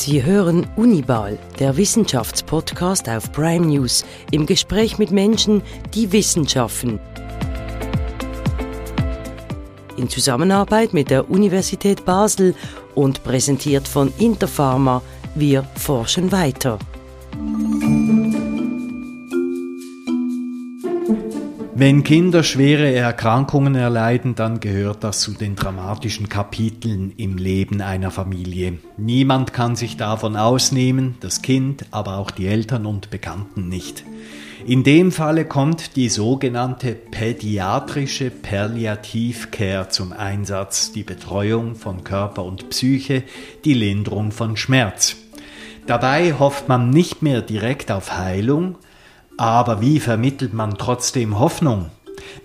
Sie 0.00 0.24
hören 0.24 0.66
Unibal, 0.76 1.38
der 1.58 1.76
Wissenschaftspodcast 1.76 3.06
auf 3.10 3.30
Prime 3.32 3.66
News, 3.66 4.06
im 4.30 4.46
Gespräch 4.46 4.96
mit 4.96 5.10
Menschen, 5.10 5.60
die 5.92 6.10
Wissenschaften. 6.10 6.98
In 9.98 10.08
Zusammenarbeit 10.08 10.94
mit 10.94 11.10
der 11.10 11.30
Universität 11.30 12.06
Basel 12.06 12.54
und 12.94 13.22
präsentiert 13.24 13.86
von 13.86 14.10
Interpharma, 14.18 15.02
wir 15.34 15.64
forschen 15.76 16.32
weiter. 16.32 16.78
Wenn 21.80 22.04
Kinder 22.04 22.42
schwere 22.42 22.92
Erkrankungen 22.94 23.74
erleiden, 23.74 24.34
dann 24.34 24.60
gehört 24.60 25.02
das 25.02 25.22
zu 25.22 25.32
den 25.32 25.56
dramatischen 25.56 26.28
Kapiteln 26.28 27.14
im 27.16 27.38
Leben 27.38 27.80
einer 27.80 28.10
Familie. 28.10 28.80
Niemand 28.98 29.54
kann 29.54 29.76
sich 29.76 29.96
davon 29.96 30.36
ausnehmen, 30.36 31.14
das 31.20 31.40
Kind, 31.40 31.86
aber 31.90 32.18
auch 32.18 32.32
die 32.32 32.48
Eltern 32.48 32.84
und 32.84 33.08
Bekannten 33.08 33.70
nicht. 33.70 34.04
In 34.66 34.84
dem 34.84 35.10
Falle 35.10 35.46
kommt 35.46 35.96
die 35.96 36.10
sogenannte 36.10 36.94
pädiatrische 36.94 38.30
Palliativcare 38.30 39.88
zum 39.88 40.12
Einsatz, 40.12 40.92
die 40.92 41.02
Betreuung 41.02 41.76
von 41.76 42.04
Körper 42.04 42.44
und 42.44 42.68
Psyche, 42.68 43.22
die 43.64 43.72
Linderung 43.72 44.32
von 44.32 44.58
Schmerz. 44.58 45.16
Dabei 45.86 46.34
hofft 46.34 46.68
man 46.68 46.90
nicht 46.90 47.22
mehr 47.22 47.40
direkt 47.40 47.90
auf 47.90 48.18
Heilung, 48.18 48.76
aber 49.40 49.80
wie 49.80 50.00
vermittelt 50.00 50.52
man 50.52 50.76
trotzdem 50.76 51.38
Hoffnung? 51.38 51.86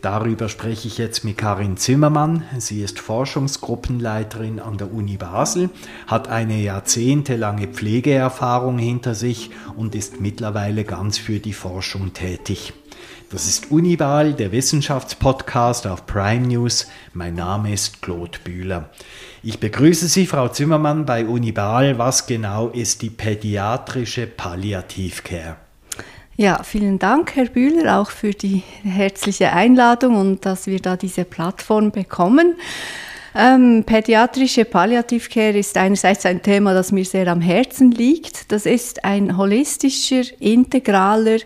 Darüber 0.02 0.48
spreche 0.48 0.88
ich 0.88 0.98
jetzt 0.98 1.26
mit 1.26 1.38
Karin 1.38 1.76
Zimmermann. 1.76 2.44
Sie 2.58 2.82
ist 2.82 3.00
Forschungsgruppenleiterin 3.02 4.62
an 4.62 4.78
der 4.78 4.94
Uni 4.94 5.18
Basel, 5.18 5.70
hat 6.08 6.30
eine 6.30 6.56
jahrzehntelange 6.62 7.68
Pflegeerfahrung 7.68 8.78
hinter 8.78 9.14
sich 9.14 9.50
und 9.76 9.94
ist 9.94 10.22
mittlerweile 10.22 10.86
ganz 10.86 11.18
für 11.18 11.40
die 11.40 11.52
Forschung 11.52 12.14
tätig. 12.14 12.72
Das 13.30 13.46
ist 13.46 13.72
Unibal, 13.72 14.34
der 14.34 14.54
Wissenschaftspodcast 14.54 15.88
auf 15.88 16.06
Prime 16.06 16.48
News. 16.48 16.88
Mein 17.14 17.36
Name 17.36 17.74
ist 17.74 18.02
Claude 18.02 18.40
Bühler. 18.42 18.90
Ich 19.44 19.60
begrüße 19.60 20.08
Sie, 20.08 20.28
Frau 20.28 20.48
Zimmermann, 20.48 21.06
bei 21.06 21.26
Unibal. 21.26 21.98
Was 21.98 22.26
genau 22.26 22.70
ist 22.70 23.02
die 23.02 23.10
pädiatrische 23.10 24.28
Palliativcare? 24.28 25.65
Ja, 26.38 26.64
vielen 26.64 27.00
Dank, 27.00 27.38
Herr 27.38 27.46
Bühler, 27.46 27.98
auch 27.98 28.10
für 28.10 28.32
die 28.32 28.62
herzliche 28.84 29.54
Einladung 29.54 30.18
und 30.18 30.46
dass 30.46 30.68
wir 30.68 30.82
da 30.82 30.98
diese 30.98 31.24
Plattform 31.24 31.92
bekommen. 31.92 32.56
Ähm, 33.34 33.86
pädiatrische 33.86 34.66
Palliativcare 34.66 35.58
ist 35.58 35.78
einerseits 35.78 36.26
ein 36.26 36.42
Thema, 36.42 36.74
das 36.74 36.92
mir 36.92 37.06
sehr 37.06 37.30
am 37.30 37.40
Herzen 37.40 37.92
liegt. 37.92 38.52
Das 38.52 38.66
ist 38.66 39.06
ein 39.06 39.38
holistischer, 39.38 40.24
integraler, 40.42 41.38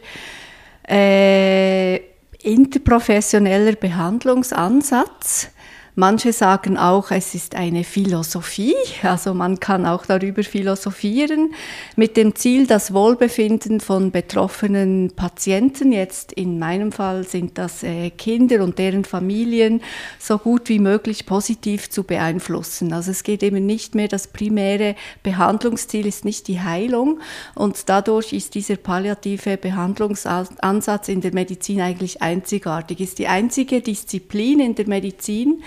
äh, 0.89 1.97
interprofessioneller 2.41 3.73
Behandlungsansatz 3.73 5.51
Manche 5.99 6.31
sagen 6.31 6.77
auch, 6.77 7.11
es 7.11 7.35
ist 7.35 7.55
eine 7.55 7.83
Philosophie, 7.83 8.73
also 9.03 9.33
man 9.33 9.59
kann 9.59 9.85
auch 9.85 10.05
darüber 10.05 10.43
philosophieren, 10.43 11.53
mit 11.97 12.15
dem 12.15 12.35
Ziel, 12.35 12.67
das 12.67 12.93
Wohlbefinden 12.93 13.81
von 13.81 14.09
betroffenen 14.09 15.11
Patienten, 15.13 15.91
jetzt 15.91 16.31
in 16.31 16.57
meinem 16.57 16.93
Fall 16.93 17.25
sind 17.25 17.57
das 17.57 17.83
äh, 17.83 18.11
Kinder 18.11 18.63
und 18.63 18.79
deren 18.79 19.03
Familien, 19.03 19.81
so 20.19 20.37
gut 20.37 20.69
wie 20.69 20.79
möglich 20.79 21.25
positiv 21.25 21.89
zu 21.89 22.03
beeinflussen. 22.03 22.93
Also 22.93 23.11
es 23.11 23.23
geht 23.23 23.43
eben 23.43 23.65
nicht 23.65 23.93
mehr, 23.93 24.07
das 24.07 24.27
primäre 24.27 24.95
Behandlungsziel 25.21 26.05
ist 26.05 26.23
nicht 26.23 26.47
die 26.47 26.61
Heilung. 26.61 27.19
Und 27.55 27.89
dadurch 27.89 28.31
ist 28.31 28.55
dieser 28.55 28.77
palliative 28.77 29.57
Behandlungsansatz 29.57 31.09
in 31.09 31.19
der 31.19 31.33
Medizin 31.33 31.81
eigentlich 31.81 32.21
einzigartig, 32.21 33.01
ist 33.01 33.19
die 33.19 33.27
einzige 33.27 33.81
Disziplin 33.81 34.61
in 34.61 34.75
der 34.75 34.87
Medizin, 34.87 35.61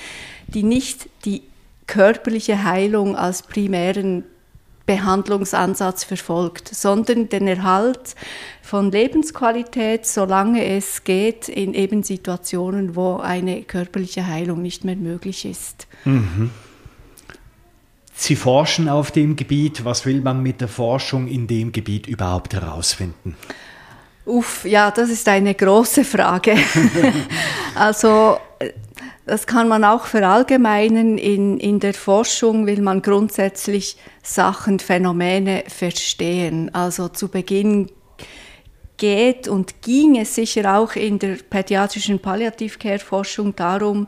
die 0.54 0.62
nicht 0.62 1.08
die 1.24 1.42
körperliche 1.86 2.64
Heilung 2.64 3.16
als 3.16 3.42
primären 3.42 4.24
Behandlungsansatz 4.86 6.04
verfolgt, 6.04 6.68
sondern 6.74 7.28
den 7.28 7.46
Erhalt 7.46 8.14
von 8.62 8.90
Lebensqualität, 8.90 10.06
solange 10.06 10.64
es 10.64 11.04
geht, 11.04 11.48
in 11.48 11.74
eben 11.74 12.02
Situationen, 12.02 12.96
wo 12.96 13.16
eine 13.18 13.62
körperliche 13.62 14.26
Heilung 14.26 14.60
nicht 14.60 14.84
mehr 14.84 14.96
möglich 14.96 15.44
ist. 15.44 15.86
Mhm. 16.04 16.50
Sie 18.14 18.36
forschen 18.36 18.88
auf 18.88 19.10
dem 19.10 19.36
Gebiet. 19.36 19.84
Was 19.84 20.04
will 20.04 20.20
man 20.20 20.42
mit 20.42 20.60
der 20.60 20.69
Forschung 20.69 21.26
in 21.26 21.46
dem 21.46 21.72
Gebiet 21.72 22.06
überhaupt 22.06 22.54
herausfinden? 22.54 23.36
Uff, 24.24 24.64
ja, 24.64 24.90
das 24.90 25.10
ist 25.10 25.26
eine 25.28 25.54
große 25.54 26.04
Frage. 26.04 26.56
also 27.74 28.38
das 29.25 29.47
kann 29.47 29.69
man 29.69 29.84
auch 29.84 30.06
verallgemeinern. 30.06 31.19
In, 31.19 31.59
in 31.59 31.81
der 31.81 31.94
Forschung 31.94 32.66
will 32.66 32.81
man 32.81 33.03
grundsätzlich 33.03 33.97
Sachen, 34.22 34.78
Phänomene 34.78 35.65
verstehen. 35.69 36.75
Also 36.75 37.09
zu 37.09 37.28
Beginn 37.28 37.91
geht 38.97 39.49
und 39.49 39.82
ging 39.82 40.19
es 40.19 40.34
sicher 40.34 40.77
auch 40.77 40.94
in 40.94 41.19
der 41.19 41.37
pädiatrischen 41.49 42.21
Palliativcare-Forschung 42.21 43.56
darum, 43.56 44.06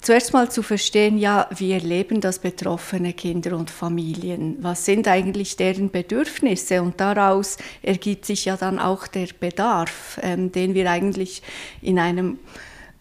zuerst 0.00 0.32
mal 0.32 0.50
zu 0.50 0.62
verstehen, 0.62 1.18
ja, 1.18 1.48
wie 1.56 1.72
erleben 1.72 2.20
das 2.20 2.38
betroffene 2.38 3.12
Kinder 3.12 3.56
und 3.56 3.70
Familien? 3.70 4.58
Was 4.60 4.84
sind 4.84 5.08
eigentlich 5.08 5.56
deren 5.56 5.90
Bedürfnisse? 5.90 6.82
Und 6.82 7.00
daraus 7.00 7.56
ergibt 7.82 8.26
sich 8.26 8.44
ja 8.44 8.56
dann 8.56 8.78
auch 8.78 9.06
der 9.06 9.28
Bedarf, 9.38 10.18
ähm, 10.22 10.52
den 10.52 10.74
wir 10.74 10.90
eigentlich 10.90 11.42
in 11.80 11.98
einem 11.98 12.38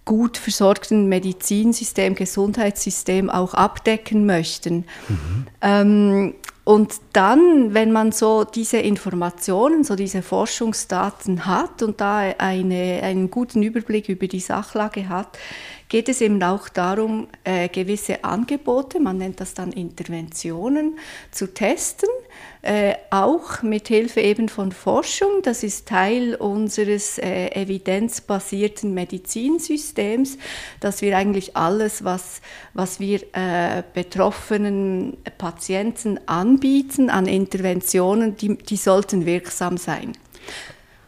gut 0.05 0.37
versorgten 0.37 1.07
Medizinsystem, 1.07 2.15
Gesundheitssystem 2.15 3.29
auch 3.29 3.53
abdecken 3.53 4.25
möchten. 4.25 4.85
Mhm. 5.07 5.47
Ähm, 5.61 6.33
und 6.65 6.95
dann, 7.11 7.73
wenn 7.73 7.91
man 7.91 8.13
so 8.13 8.45
diese 8.45 8.77
Informationen, 8.77 9.83
so 9.83 9.95
diese 9.95 10.21
Forschungsdaten 10.21 11.45
hat 11.45 11.83
und 11.83 11.99
da 11.99 12.19
eine, 12.37 13.01
einen 13.03 13.29
guten 13.29 13.61
Überblick 13.63 14.07
über 14.07 14.27
die 14.27 14.39
Sachlage 14.39 15.09
hat, 15.09 15.37
geht 15.89 16.09
es 16.09 16.21
eben 16.21 16.41
auch 16.41 16.69
darum, 16.69 17.27
äh, 17.43 17.69
gewisse 17.69 18.23
Angebote, 18.23 18.99
man 18.99 19.17
nennt 19.17 19.39
das 19.39 19.53
dann 19.53 19.71
Interventionen, 19.71 20.97
zu 21.31 21.53
testen, 21.53 22.09
äh, 22.63 22.95
auch 23.09 23.61
mit 23.61 23.89
Hilfe 23.89 24.21
eben 24.21 24.47
von 24.47 24.71
Forschung. 24.71 25.41
Das 25.43 25.63
ist 25.63 25.87
Teil 25.87 26.35
unseres 26.35 27.17
äh, 27.17 27.47
evidenzbasierten 27.47 28.93
Medizinsystems, 28.93 30.37
dass 30.79 31.01
wir 31.01 31.17
eigentlich 31.17 31.57
alles, 31.57 32.03
was, 32.03 32.41
was 32.73 32.99
wir 32.99 33.21
äh, 33.33 33.83
betroffenen 33.93 35.17
Patienten 35.37 36.19
anbieten 36.25 37.09
an 37.09 37.25
Interventionen, 37.25 38.37
die, 38.37 38.57
die 38.57 38.77
sollten 38.77 39.25
wirksam 39.25 39.77
sein. 39.77 40.13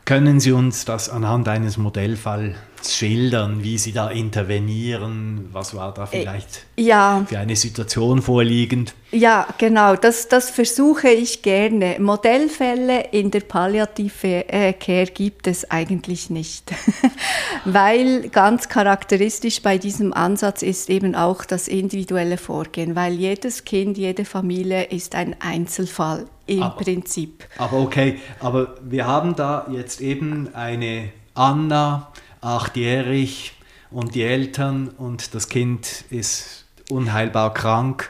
Können 0.05 0.39
Sie 0.39 0.51
uns 0.51 0.85
das 0.85 1.09
anhand 1.09 1.47
eines 1.47 1.77
Modellfalls 1.77 2.53
schildern, 2.87 3.63
wie 3.63 3.79
Sie 3.79 3.91
da 3.91 4.11
intervenieren? 4.11 5.49
Was 5.51 5.75
war 5.75 5.95
da 5.95 6.03
äh, 6.03 6.07
vielleicht 6.19 6.67
ja. 6.77 7.25
für 7.27 7.39
eine 7.39 7.55
Situation 7.55 8.21
vorliegend? 8.21 8.93
Ja, 9.09 9.47
genau, 9.57 9.95
das, 9.95 10.27
das 10.27 10.51
versuche 10.51 11.09
ich 11.09 11.41
gerne. 11.41 11.95
Modellfälle 11.99 13.07
in 13.13 13.31
der 13.31 13.39
Palliative 13.39 14.47
äh, 14.47 14.73
Care 14.73 15.07
gibt 15.07 15.47
es 15.47 15.71
eigentlich 15.71 16.29
nicht, 16.29 16.71
weil 17.65 18.29
ganz 18.29 18.69
charakteristisch 18.69 19.63
bei 19.63 19.79
diesem 19.79 20.13
Ansatz 20.13 20.61
ist 20.61 20.91
eben 20.91 21.15
auch 21.15 21.45
das 21.45 21.67
individuelle 21.67 22.37
Vorgehen, 22.37 22.95
weil 22.95 23.13
jedes 23.13 23.65
Kind, 23.65 23.97
jede 23.97 24.23
Familie 24.23 24.83
ist 24.83 25.15
ein 25.15 25.35
Einzelfall 25.39 26.27
im 26.47 26.63
aber, 26.63 26.83
Prinzip. 26.83 27.47
Aber 27.57 27.79
okay, 27.79 28.19
aber 28.39 28.75
wir 28.81 29.07
haben 29.07 29.35
da 29.35 29.67
jetzt 29.71 30.01
eben 30.01 30.53
eine 30.53 31.09
Anna, 31.33 32.11
achtjährig 32.41 33.53
und 33.91 34.15
die 34.15 34.23
Eltern 34.23 34.89
und 34.89 35.33
das 35.33 35.49
Kind 35.49 36.05
ist 36.09 36.65
unheilbar 36.89 37.53
krank. 37.53 38.09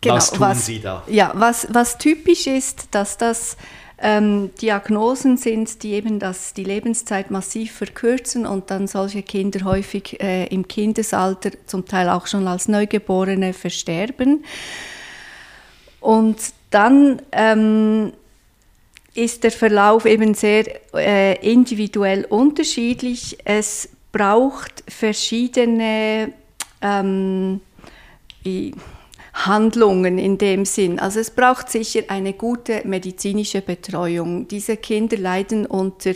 Genau, 0.00 0.14
was 0.14 0.30
tun 0.30 0.40
was, 0.40 0.66
Sie 0.66 0.80
da? 0.80 1.02
Ja, 1.08 1.32
was, 1.34 1.68
was 1.70 1.98
typisch 1.98 2.46
ist, 2.46 2.88
dass 2.92 3.18
das 3.18 3.56
ähm, 4.00 4.50
Diagnosen 4.60 5.36
sind, 5.36 5.82
die 5.82 5.92
eben 5.92 6.18
das, 6.18 6.54
die 6.54 6.64
Lebenszeit 6.64 7.30
massiv 7.30 7.72
verkürzen 7.72 8.46
und 8.46 8.70
dann 8.70 8.86
solche 8.86 9.22
Kinder 9.22 9.64
häufig 9.64 10.20
äh, 10.22 10.46
im 10.46 10.66
Kindesalter, 10.66 11.50
zum 11.66 11.84
Teil 11.84 12.08
auch 12.08 12.26
schon 12.26 12.48
als 12.48 12.66
Neugeborene, 12.66 13.52
versterben. 13.52 14.44
Und 16.00 16.38
dann 16.70 17.22
ähm, 17.32 18.12
ist 19.14 19.44
der 19.44 19.50
Verlauf 19.50 20.06
eben 20.06 20.34
sehr 20.34 20.64
äh, 20.94 21.52
individuell 21.52 22.24
unterschiedlich. 22.24 23.38
Es 23.44 23.88
braucht 24.12 24.84
verschiedene 24.88 26.32
ähm, 26.80 27.60
Handlungen 29.32 30.18
in 30.18 30.38
dem 30.38 30.64
Sinn. 30.64 30.98
Also 30.98 31.20
es 31.20 31.30
braucht 31.30 31.70
sicher 31.70 32.02
eine 32.08 32.32
gute 32.32 32.82
medizinische 32.84 33.62
Betreuung. 33.62 34.48
Diese 34.48 34.76
Kinder 34.76 35.16
leiden 35.16 35.66
unter 35.66 36.12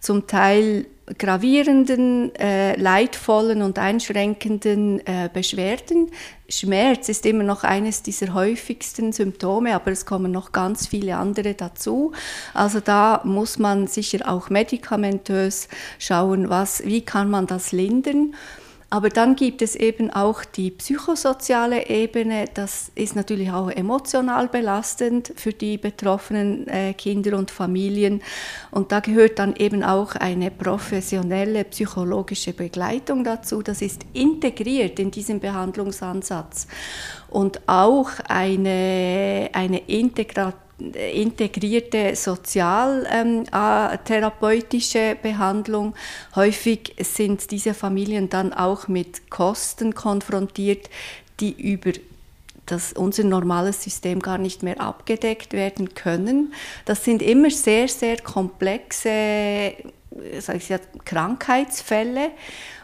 zum 0.00 0.26
Teil 0.26 0.86
gravierenden, 1.18 2.34
äh, 2.34 2.76
leidvollen 2.76 3.62
und 3.62 3.78
einschränkenden 3.78 5.06
äh, 5.06 5.30
Beschwerden. 5.32 6.10
Schmerz 6.48 7.08
ist 7.08 7.26
immer 7.26 7.44
noch 7.44 7.64
eines 7.64 8.02
dieser 8.02 8.34
häufigsten 8.34 9.12
Symptome, 9.12 9.74
aber 9.74 9.92
es 9.92 10.04
kommen 10.04 10.32
noch 10.32 10.52
ganz 10.52 10.86
viele 10.86 11.16
andere 11.16 11.54
dazu. 11.54 12.12
Also 12.54 12.80
da 12.80 13.20
muss 13.24 13.58
man 13.58 13.86
sicher 13.86 14.28
auch 14.28 14.50
medikamentös 14.50 15.68
schauen, 15.98 16.50
was, 16.50 16.84
wie 16.84 17.02
kann 17.02 17.30
man 17.30 17.46
das 17.46 17.72
lindern. 17.72 18.34
Aber 18.88 19.08
dann 19.08 19.34
gibt 19.34 19.62
es 19.62 19.74
eben 19.74 20.10
auch 20.10 20.44
die 20.44 20.70
psychosoziale 20.70 21.88
Ebene. 21.88 22.44
Das 22.54 22.92
ist 22.94 23.16
natürlich 23.16 23.50
auch 23.50 23.68
emotional 23.68 24.46
belastend 24.46 25.32
für 25.34 25.52
die 25.52 25.76
betroffenen 25.76 26.68
äh, 26.68 26.94
Kinder 26.94 27.36
und 27.36 27.50
Familien. 27.50 28.22
Und 28.70 28.92
da 28.92 29.00
gehört 29.00 29.40
dann 29.40 29.56
eben 29.56 29.82
auch 29.82 30.14
eine 30.14 30.52
professionelle 30.52 31.64
psychologische 31.64 32.52
Begleitung 32.52 33.24
dazu. 33.24 33.60
Das 33.60 33.82
ist 33.82 34.02
integriert 34.12 35.00
in 35.00 35.10
diesem 35.10 35.40
Behandlungsansatz. 35.40 36.68
Und 37.28 37.60
auch 37.66 38.10
eine, 38.28 39.50
eine 39.52 39.78
Integration 39.88 40.65
integrierte 40.78 42.14
sozialtherapeutische 42.16 44.98
ähm, 44.98 45.16
Behandlung. 45.22 45.94
Häufig 46.34 46.94
sind 47.00 47.50
diese 47.50 47.72
Familien 47.74 48.28
dann 48.28 48.52
auch 48.52 48.88
mit 48.88 49.30
Kosten 49.30 49.94
konfrontiert, 49.94 50.90
die 51.40 51.52
über 51.52 51.92
das 52.66 52.92
unser 52.92 53.24
normales 53.24 53.82
System 53.82 54.20
gar 54.20 54.36
nicht 54.38 54.62
mehr 54.62 54.80
abgedeckt 54.80 55.52
werden 55.52 55.94
können. 55.94 56.52
Das 56.84 57.04
sind 57.04 57.22
immer 57.22 57.50
sehr, 57.50 57.88
sehr 57.88 58.18
komplexe 58.18 59.74
sag 60.40 60.56
ich, 60.56 60.74
Krankheitsfälle 61.04 62.30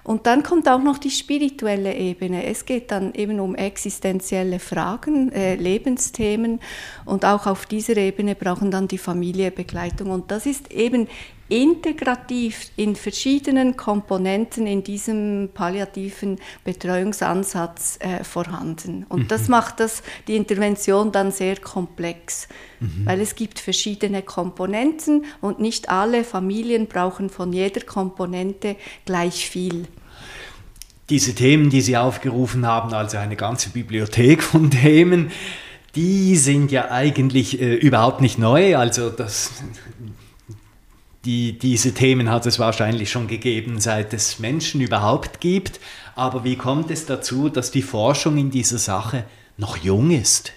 und 0.05 0.27
dann 0.27 0.43
kommt 0.43 0.69
auch 0.69 0.83
noch 0.83 0.99
die 0.99 1.11
spirituelle 1.11 1.95
Ebene. 1.95 2.45
Es 2.45 2.65
geht 2.65 2.91
dann 2.91 3.15
eben 3.15 3.39
um 3.39 3.55
existenzielle 3.55 4.59
Fragen, 4.59 5.31
äh, 5.33 5.55
Lebensthemen 5.55 6.61
und 7.05 7.25
auch 7.25 7.47
auf 7.47 7.67
dieser 7.67 7.97
Ebene 7.97 8.35
brauchen 8.35 8.71
dann 8.71 8.89
die 8.89 8.99
Familie 8.99 9.51
Begleitung. 9.51 10.11
Und 10.11 10.31
das 10.31 10.47
ist 10.47 10.73
eben 10.73 11.09
integrativ 11.53 12.71
in 12.77 12.97
verschiedenen 12.97 13.77
Komponenten 13.77 14.67
in 14.67 14.83
diesem 14.83 15.51
palliativen 15.53 16.39
Betreuungsansatz 16.65 17.99
äh, 18.01 18.25
vorhanden. 18.25 19.05
Und 19.11 19.25
mhm. 19.25 19.29
das 19.29 19.49
macht 19.49 19.79
das, 19.79 20.03
die 20.29 20.37
Intervention 20.37 21.13
dann 21.13 21.31
sehr 21.31 21.59
komplex, 21.59 22.49
mhm. 22.81 23.05
weil 23.05 23.21
es 23.21 23.35
gibt 23.35 23.59
verschiedene 23.59 24.23
Komponenten 24.23 25.27
und 25.43 25.61
nicht 25.61 25.91
alle 25.91 26.25
Familien 26.25 26.87
brauchen 26.87 27.29
von 27.29 27.53
jeder 27.53 27.83
Komponente 27.83 28.77
gleich 29.05 29.47
viel 29.47 29.87
diese 31.11 31.35
Themen, 31.35 31.69
die 31.69 31.83
Sie 31.83 31.99
aufgerufen 31.99 32.65
haben, 32.65 32.95
also 32.95 33.19
eine 33.19 33.37
ganze 33.37 33.69
Bibliothek 33.69 34.43
von 34.43 34.71
Themen, 34.83 35.31
die 35.95 36.37
sind 36.37 36.73
ja 36.73 36.91
eigentlich 36.91 37.61
äh, 37.61 37.75
überhaupt 37.75 38.23
nicht 38.23 38.39
neu. 38.39 38.79
Also 38.79 39.11
das 39.11 39.51
die, 41.25 41.59
diese 41.59 41.95
Themen 41.95 42.31
hat 42.31 42.47
es 42.47 42.59
wahrscheinlich 42.59 43.11
schon 43.11 43.29
gegeben, 43.29 43.81
seit 43.81 44.13
es 44.13 44.39
Menschen 44.39 44.81
überhaupt 44.81 45.41
gibt. 45.41 45.81
Aber 46.15 46.45
wie 46.45 46.57
kommt 46.57 46.91
es 46.91 47.07
dazu, 47.07 47.49
dass 47.49 47.71
die 47.71 47.83
Forschung 47.83 48.37
in 48.39 48.51
dieser 48.51 48.79
Sache 48.79 49.25
noch 49.57 49.77
jung 49.77 50.11
ist? 50.11 50.53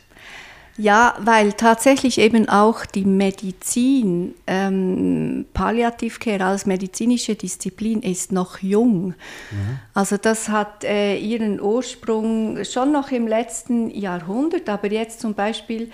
Ja, 0.77 1.15
weil 1.21 1.53
tatsächlich 1.53 2.17
eben 2.17 2.50
auch 2.50 2.85
die 2.85 3.06
Medizin, 3.06 4.35
ähm, 4.45 5.45
Palliativcare 5.53 6.44
als 6.44 6.65
medizinische 6.65 7.35
Disziplin 7.35 8.01
ist 8.01 8.33
noch 8.33 8.59
jung. 8.59 9.07
Mhm. 9.51 9.79
Also 9.94 10.18
das 10.18 10.50
hat 10.50 10.83
äh, 10.83 11.15
ihren 11.18 11.61
Ursprung 11.61 12.65
schon 12.65 12.91
noch 12.91 13.11
im 13.11 13.25
letzten 13.25 13.89
Jahrhundert, 13.89 14.68
aber 14.68 14.91
jetzt 14.91 15.21
zum 15.21 15.33
Beispiel 15.33 15.91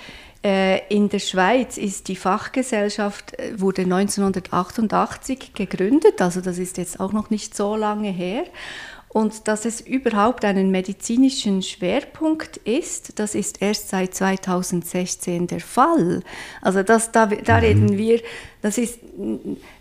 in 0.89 1.09
der 1.09 1.19
Schweiz 1.19 1.77
ist 1.77 2.07
die 2.07 2.15
Fachgesellschaft, 2.15 3.37
äh, 3.37 3.59
wurde 3.59 3.83
1988 3.83 5.53
gegründet, 5.53 6.21
also 6.21 6.41
das 6.41 6.57
ist 6.57 6.77
jetzt 6.77 6.99
auch 6.99 7.13
noch 7.13 7.29
nicht 7.29 7.55
so 7.55 7.75
lange 7.75 8.09
her. 8.09 8.43
Und 9.13 9.49
dass 9.49 9.65
es 9.65 9.81
überhaupt 9.81 10.45
einen 10.45 10.71
medizinischen 10.71 11.61
Schwerpunkt 11.61 12.57
ist, 12.57 13.19
das 13.19 13.35
ist 13.35 13.61
erst 13.61 13.89
seit 13.89 14.15
2016 14.15 15.47
der 15.47 15.59
Fall. 15.59 16.23
Also 16.61 16.81
das, 16.81 17.11
da, 17.11 17.25
da 17.25 17.57
mhm. 17.57 17.63
reden 17.63 17.97
wir, 17.97 18.21
das 18.61 18.77
ist 18.77 18.99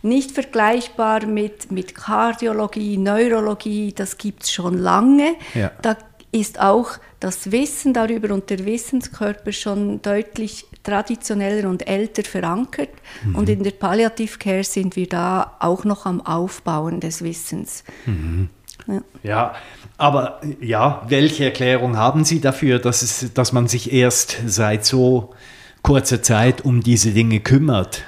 nicht 0.03 0.33
vergleichbar 0.33 1.27
mit, 1.27 1.71
mit 1.71 1.95
Kardiologie, 1.95 2.97
Neurologie, 2.97 3.93
das 3.93 4.19
gibt 4.19 4.43
es 4.43 4.53
schon 4.53 4.77
lange. 4.77 5.37
Ja. 5.55 5.71
Da 5.81 5.97
ist 6.33 6.61
auch 6.61 6.91
das 7.19 7.53
Wissen 7.53 7.93
darüber 7.93 8.33
und 8.33 8.51
der 8.51 8.65
Wissenskörper 8.65 9.53
schon 9.53 10.01
deutlich 10.01 10.67
traditioneller 10.83 11.69
und 11.69 11.87
älter 11.87 12.23
verankert. 12.23 12.91
Mhm. 13.25 13.35
Und 13.35 13.49
in 13.49 13.63
der 13.63 13.73
Palliativcare 13.73 14.65
sind 14.65 14.97
wir 14.97 15.09
da 15.09 15.57
auch 15.59 15.85
noch 15.85 16.07
am 16.07 16.21
Aufbauen 16.25 17.01
des 17.01 17.23
Wissens. 17.23 17.85
Mhm. 18.07 18.49
Ja. 18.87 19.03
ja. 19.23 19.55
aber 19.99 20.41
ja, 20.61 21.03
welche 21.09 21.45
Erklärung 21.45 21.97
haben 21.97 22.25
Sie 22.25 22.41
dafür, 22.41 22.79
dass, 22.79 23.03
es, 23.03 23.33
dass 23.35 23.53
man 23.53 23.69
sich 23.69 23.93
erst 23.93 24.39
seit 24.47 24.85
so 24.85 25.35
kurzer 25.83 26.23
Zeit 26.23 26.65
um 26.65 26.83
diese 26.83 27.11
Dinge 27.11 27.41
kümmert? 27.41 28.05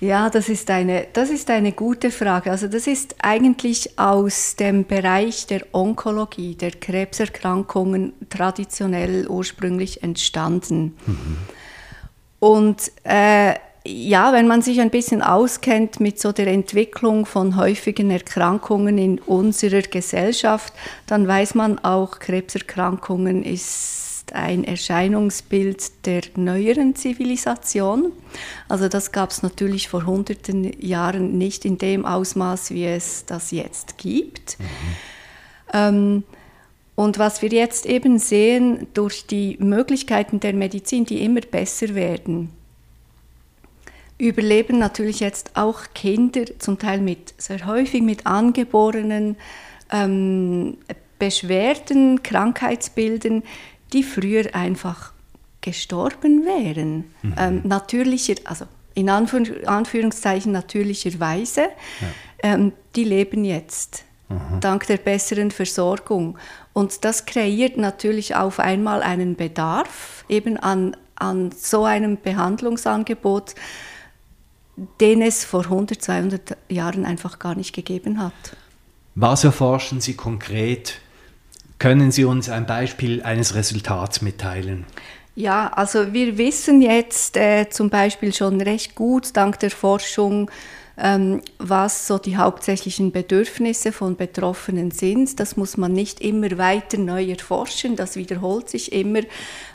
Ja, 0.00 0.30
das 0.30 0.48
ist, 0.48 0.70
eine, 0.70 1.06
das 1.12 1.28
ist 1.28 1.50
eine 1.50 1.72
gute 1.72 2.10
Frage. 2.10 2.50
Also 2.50 2.68
das 2.68 2.86
ist 2.86 3.16
eigentlich 3.20 3.98
aus 3.98 4.56
dem 4.56 4.86
Bereich 4.86 5.46
der 5.46 5.66
Onkologie, 5.72 6.54
der 6.54 6.70
Krebserkrankungen 6.70 8.14
traditionell 8.30 9.28
ursprünglich 9.28 10.02
entstanden. 10.02 10.96
Mhm. 11.06 11.36
Und 12.38 12.92
äh, 13.04 13.54
ja, 13.86 14.32
wenn 14.32 14.48
man 14.48 14.62
sich 14.62 14.80
ein 14.80 14.90
bisschen 14.90 15.22
auskennt 15.22 16.00
mit 16.00 16.18
so 16.18 16.32
der 16.32 16.46
Entwicklung 16.46 17.26
von 17.26 17.56
häufigen 17.56 18.10
Erkrankungen 18.10 18.96
in 18.96 19.18
unserer 19.18 19.82
Gesellschaft, 19.82 20.72
dann 21.06 21.28
weiß 21.28 21.54
man 21.54 21.78
auch, 21.78 22.18
Krebserkrankungen 22.18 23.42
ist 23.42 23.99
ein 24.34 24.64
Erscheinungsbild 24.64 26.06
der 26.06 26.22
neueren 26.36 26.94
Zivilisation. 26.94 28.12
Also 28.68 28.88
das 28.88 29.12
gab 29.12 29.30
es 29.30 29.42
natürlich 29.42 29.88
vor 29.88 30.06
hunderten 30.06 30.80
Jahren 30.80 31.38
nicht 31.38 31.64
in 31.64 31.78
dem 31.78 32.04
Ausmaß, 32.04 32.70
wie 32.70 32.86
es 32.86 33.26
das 33.26 33.50
jetzt 33.50 33.98
gibt. 33.98 34.58
Mhm. 34.58 34.64
Ähm, 35.72 36.24
und 36.94 37.18
was 37.18 37.40
wir 37.40 37.48
jetzt 37.48 37.86
eben 37.86 38.18
sehen, 38.18 38.86
durch 38.92 39.26
die 39.26 39.56
Möglichkeiten 39.58 40.38
der 40.38 40.52
Medizin, 40.52 41.06
die 41.06 41.24
immer 41.24 41.40
besser 41.40 41.94
werden, 41.94 42.50
überleben 44.18 44.78
natürlich 44.78 45.20
jetzt 45.20 45.56
auch 45.56 45.80
Kinder, 45.94 46.42
zum 46.58 46.78
Teil 46.78 47.00
mit 47.00 47.32
sehr 47.38 47.66
häufig 47.66 48.02
mit 48.02 48.26
angeborenen 48.26 49.36
ähm, 49.90 50.76
Beschwerden, 51.18 52.22
Krankheitsbilden, 52.22 53.42
die 53.92 54.02
früher 54.02 54.54
einfach 54.54 55.12
gestorben 55.60 56.44
wären. 56.44 57.12
Mhm. 57.22 57.34
Ähm, 57.36 57.60
natürlicher, 57.64 58.34
also 58.44 58.66
in 58.94 59.08
Anführ 59.08 59.68
Anführungszeichen 59.68 60.52
natürlicherweise, 60.52 61.62
ja. 61.62 62.08
ähm, 62.42 62.72
die 62.96 63.04
leben 63.04 63.44
jetzt 63.44 64.04
mhm. 64.28 64.60
dank 64.60 64.86
der 64.86 64.96
besseren 64.96 65.50
Versorgung. 65.50 66.38
Und 66.72 67.04
das 67.04 67.26
kreiert 67.26 67.76
natürlich 67.76 68.36
auf 68.36 68.58
einmal 68.58 69.02
einen 69.02 69.36
Bedarf 69.36 70.24
eben 70.28 70.56
an, 70.56 70.96
an 71.16 71.52
so 71.52 71.84
einem 71.84 72.18
Behandlungsangebot, 72.20 73.54
den 75.00 75.20
es 75.20 75.44
vor 75.44 75.64
100, 75.64 76.00
200 76.00 76.56
Jahren 76.68 77.04
einfach 77.04 77.38
gar 77.38 77.54
nicht 77.54 77.74
gegeben 77.74 78.22
hat. 78.22 78.32
Was 79.14 79.44
erforschen 79.44 80.00
Sie 80.00 80.14
konkret 80.14 81.00
können 81.80 82.12
Sie 82.12 82.24
uns 82.24 82.48
ein 82.48 82.66
Beispiel 82.66 83.22
eines 83.24 83.56
Resultats 83.56 84.22
mitteilen? 84.22 84.84
Ja, 85.34 85.72
also 85.74 86.12
wir 86.12 86.38
wissen 86.38 86.82
jetzt 86.82 87.36
äh, 87.36 87.68
zum 87.70 87.90
Beispiel 87.90 88.32
schon 88.32 88.60
recht 88.60 88.94
gut 88.94 89.36
dank 89.36 89.58
der 89.58 89.70
Forschung 89.70 90.50
ähm, 91.02 91.40
was 91.58 92.06
so 92.06 92.18
die 92.18 92.36
hauptsächlichen 92.36 93.10
Bedürfnisse 93.10 93.90
von 93.90 94.16
Betroffenen 94.16 94.90
sind. 94.90 95.40
Das 95.40 95.56
muss 95.56 95.76
man 95.76 95.92
nicht 95.92 96.20
immer 96.20 96.58
weiter 96.58 96.98
neu 96.98 97.24
erforschen, 97.24 97.96
das 97.96 98.16
wiederholt 98.16 98.68
sich 98.68 98.92
immer. 98.92 99.20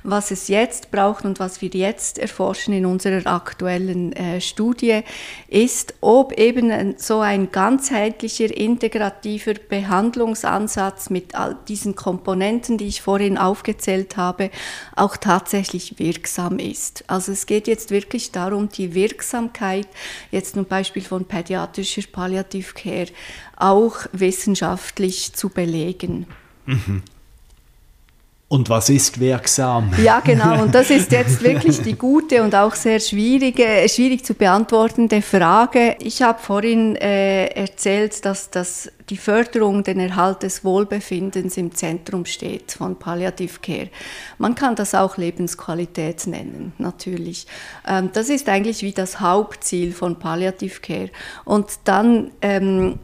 Was 0.08 0.30
es 0.30 0.50
jetzt 0.50 0.92
braucht 0.92 1.26
und 1.26 1.40
was 1.40 1.62
wir 1.64 1.70
jetzt 1.70 2.20
erforschen 2.20 2.76
in 2.76 2.86
unserer 2.86 3.26
aktuellen 3.26 4.14
äh, 4.14 4.40
Studie, 4.40 5.02
ist, 5.48 5.96
ob 6.00 6.34
eben 6.34 6.94
so 6.98 7.22
ein 7.22 7.52
ganzheitlicher, 7.52 8.56
integrativer 8.56 9.56
Behandlungsansatz 9.56 11.10
mit 11.10 11.34
all 11.34 11.58
diesen 11.68 11.96
Komponenten, 11.96 12.78
die 12.78 12.86
ich 12.86 13.02
vorhin 13.02 13.40
aufgezählt 13.40 14.16
habe, 14.16 14.52
auch 14.96 15.18
tatsächlich 15.18 15.98
wirksam 15.98 16.60
ist. 16.60 17.04
Also 17.08 17.32
es 17.32 17.48
geht 17.48 17.68
jetzt 17.68 17.90
wirklich 17.90 18.32
darum, 18.32 18.70
die 18.70 18.94
Wirksamkeit 18.94 19.88
jetzt 20.30 20.54
zum 20.54 20.66
Beispiel 20.66 21.02
von 21.02 21.26
pädiatrischer 21.26 22.04
Palliativcare 22.12 23.08
auch 23.58 24.06
wissenschaftlich 24.12 25.34
zu 25.34 25.50
belegen. 25.50 26.28
Mhm. 26.68 27.02
Und 28.48 28.70
was 28.70 28.90
ist 28.90 29.20
wirksam? 29.20 29.92
Ja, 30.04 30.20
genau. 30.20 30.62
Und 30.62 30.76
das 30.76 30.92
ist 30.92 31.12
jetzt 31.12 31.42
wirklich 31.44 31.82
die 31.82 31.96
gute 31.96 32.44
und 32.44 32.54
auch 32.54 32.76
sehr 32.76 33.00
schwierige, 33.00 33.66
schwierig 33.90 34.24
zu 34.24 34.36
beantwortende 34.36 35.24
Frage. 35.24 35.96
Ich 36.00 36.22
habe 36.22 36.40
vorhin 36.40 36.96
äh, 36.96 37.48
erzählt, 37.48 38.24
dass 38.24 38.52
das 38.52 38.92
die 39.10 39.18
Förderung, 39.18 39.84
den 39.84 40.00
Erhalt 40.00 40.44
des 40.44 40.64
Wohlbefindens 40.64 41.58
im 41.58 41.74
Zentrum 41.74 42.26
steht 42.26 42.72
von 42.72 42.98
Palliative 42.98 43.60
Care. 43.62 43.90
Man 44.38 44.54
kann 44.54 44.76
das 44.76 44.94
auch 44.94 45.18
Lebensqualität 45.18 46.28
nennen, 46.28 46.74
natürlich. 46.78 47.48
Ähm, 47.88 48.12
das 48.14 48.30
ist 48.30 48.48
eigentlich 48.48 48.84
wie 48.84 48.94
das 48.94 49.20
Hauptziel 49.20 49.92
von 49.92 50.20
Palliative 50.20 50.82
Care. 50.82 51.10
Und 51.46 51.68
dann 51.86 52.30
ähm, 52.44 53.00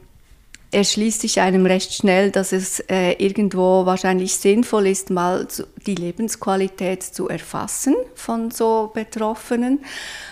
erschließt 0.71 1.21
sich 1.21 1.41
einem 1.41 1.65
recht 1.65 1.93
schnell, 1.93 2.31
dass 2.31 2.51
es 2.51 2.79
äh, 2.89 3.13
irgendwo 3.13 3.85
wahrscheinlich 3.85 4.35
sinnvoll 4.35 4.87
ist, 4.87 5.09
mal 5.09 5.47
zu, 5.47 5.67
die 5.87 5.95
Lebensqualität 5.95 7.03
zu 7.03 7.27
erfassen 7.27 7.95
von 8.15 8.51
so 8.51 8.91
Betroffenen 8.93 9.79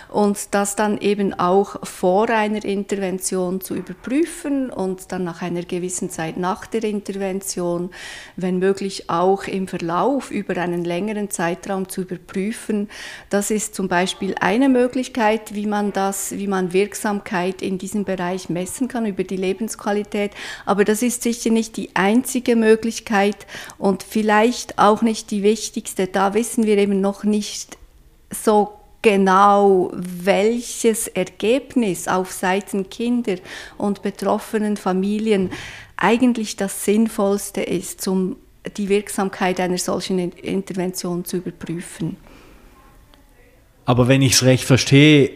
und 0.08 0.54
das 0.54 0.76
dann 0.76 0.98
eben 0.98 1.34
auch 1.34 1.86
vor 1.86 2.28
einer 2.28 2.64
Intervention 2.64 3.60
zu 3.60 3.74
überprüfen 3.74 4.70
und 4.70 5.12
dann 5.12 5.24
nach 5.24 5.42
einer 5.42 5.62
gewissen 5.62 6.10
Zeit 6.10 6.36
nach 6.36 6.66
der 6.66 6.84
Intervention, 6.84 7.90
wenn 8.36 8.58
möglich 8.58 9.08
auch 9.08 9.44
im 9.44 9.68
Verlauf 9.68 10.30
über 10.30 10.56
einen 10.56 10.84
längeren 10.84 11.30
Zeitraum 11.30 11.88
zu 11.88 12.02
überprüfen. 12.02 12.88
Das 13.30 13.50
ist 13.50 13.74
zum 13.74 13.88
Beispiel 13.88 14.34
eine 14.40 14.68
Möglichkeit, 14.68 15.54
wie 15.54 15.66
man 15.66 15.92
das, 15.92 16.32
wie 16.32 16.46
man 16.46 16.72
Wirksamkeit 16.72 17.62
in 17.62 17.78
diesem 17.78 18.04
Bereich 18.04 18.48
messen 18.48 18.88
kann 18.88 19.06
über 19.06 19.24
die 19.24 19.36
Lebensqualität. 19.36 20.32
Aber 20.66 20.84
das 20.84 21.02
ist 21.02 21.22
sicher 21.22 21.50
nicht 21.50 21.76
die 21.76 21.94
einzige 21.94 22.56
Möglichkeit 22.56 23.46
und 23.78 24.02
vielleicht 24.02 24.78
auch 24.78 25.02
nicht 25.02 25.30
die 25.30 25.39
wichtigste. 25.42 26.06
Da 26.06 26.34
wissen 26.34 26.66
wir 26.66 26.78
eben 26.78 27.00
noch 27.00 27.24
nicht 27.24 27.76
so 28.30 28.72
genau, 29.02 29.90
welches 29.94 31.08
Ergebnis 31.08 32.08
auf 32.08 32.32
Seiten 32.32 32.90
Kinder 32.90 33.36
und 33.78 34.02
betroffenen 34.02 34.76
Familien 34.76 35.50
eigentlich 35.96 36.56
das 36.56 36.84
Sinnvollste 36.84 37.62
ist, 37.62 38.06
um 38.08 38.36
die 38.76 38.88
Wirksamkeit 38.88 39.58
einer 39.60 39.78
solchen 39.78 40.18
Intervention 40.18 41.24
zu 41.24 41.38
überprüfen. 41.38 42.16
Aber 43.84 44.08
wenn 44.08 44.22
ich 44.22 44.34
es 44.34 44.44
recht 44.44 44.64
verstehe, 44.64 45.32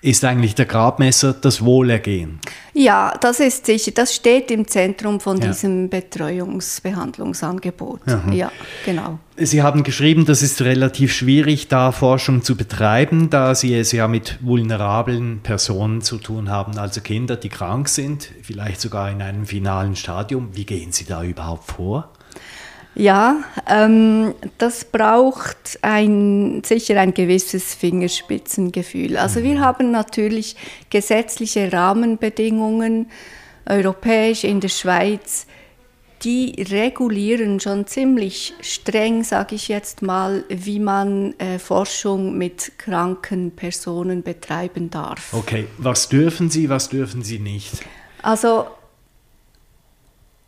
ist 0.00 0.24
eigentlich 0.24 0.54
der 0.54 0.66
Grabmesser 0.66 1.32
das 1.32 1.64
Wohlergehen. 1.64 2.38
Ja, 2.72 3.12
das 3.20 3.40
ist 3.40 3.66
sicher. 3.66 3.90
Das 3.90 4.14
steht 4.14 4.52
im 4.52 4.68
Zentrum 4.68 5.18
von 5.18 5.40
ja. 5.40 5.48
diesem 5.48 5.88
Betreuungsbehandlungsangebot. 5.88 8.02
Aha. 8.06 8.30
Ja, 8.32 8.52
genau. 8.84 9.18
Sie 9.36 9.60
haben 9.62 9.82
geschrieben, 9.82 10.24
das 10.24 10.42
ist 10.42 10.62
relativ 10.62 11.12
schwierig, 11.12 11.66
da 11.66 11.90
Forschung 11.90 12.42
zu 12.42 12.56
betreiben, 12.56 13.30
da 13.30 13.56
Sie 13.56 13.74
es 13.74 13.90
ja 13.92 14.06
mit 14.06 14.38
vulnerablen 14.40 15.40
Personen 15.42 16.02
zu 16.02 16.18
tun 16.18 16.50
haben, 16.50 16.78
also 16.78 17.00
Kinder, 17.00 17.34
die 17.36 17.48
krank 17.48 17.88
sind, 17.88 18.30
vielleicht 18.42 18.80
sogar 18.80 19.10
in 19.10 19.22
einem 19.22 19.46
finalen 19.46 19.96
Stadium. 19.96 20.50
Wie 20.52 20.64
gehen 20.64 20.92
Sie 20.92 21.04
da 21.04 21.24
überhaupt 21.24 21.72
vor? 21.72 22.12
Ja, 22.98 23.44
ähm, 23.68 24.34
das 24.58 24.84
braucht 24.84 25.78
ein, 25.82 26.62
sicher 26.64 27.00
ein 27.00 27.14
gewisses 27.14 27.74
Fingerspitzengefühl. 27.74 29.16
Also 29.16 29.44
wir 29.44 29.54
mhm. 29.54 29.60
haben 29.60 29.90
natürlich 29.92 30.56
gesetzliche 30.90 31.72
Rahmenbedingungen, 31.72 33.08
europäisch 33.66 34.42
in 34.42 34.58
der 34.58 34.68
Schweiz, 34.68 35.46
die 36.24 36.66
regulieren 36.70 37.60
schon 37.60 37.86
ziemlich 37.86 38.54
streng, 38.60 39.22
sage 39.22 39.54
ich 39.54 39.68
jetzt 39.68 40.02
mal, 40.02 40.44
wie 40.48 40.80
man 40.80 41.38
äh, 41.38 41.60
Forschung 41.60 42.36
mit 42.36 42.72
kranken 42.78 43.52
Personen 43.52 44.24
betreiben 44.24 44.90
darf. 44.90 45.32
Okay, 45.32 45.68
was 45.76 46.08
dürfen 46.08 46.50
Sie, 46.50 46.68
was 46.68 46.88
dürfen 46.88 47.22
Sie 47.22 47.38
nicht? 47.38 47.74
Also 48.22 48.66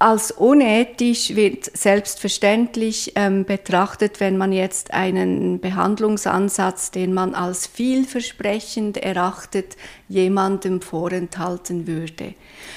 als 0.00 0.30
unethisch 0.30 1.36
wird 1.36 1.76
selbstverständlich 1.76 3.12
ähm, 3.16 3.44
betrachtet, 3.44 4.18
wenn 4.18 4.38
man 4.38 4.50
jetzt 4.50 4.94
einen 4.94 5.60
Behandlungsansatz, 5.60 6.90
den 6.90 7.12
man 7.12 7.34
als 7.34 7.66
vielversprechend 7.66 8.96
erachtet, 8.96 9.76
jemandem 10.08 10.80
vorenthalten 10.80 11.86
würde. 11.86 12.34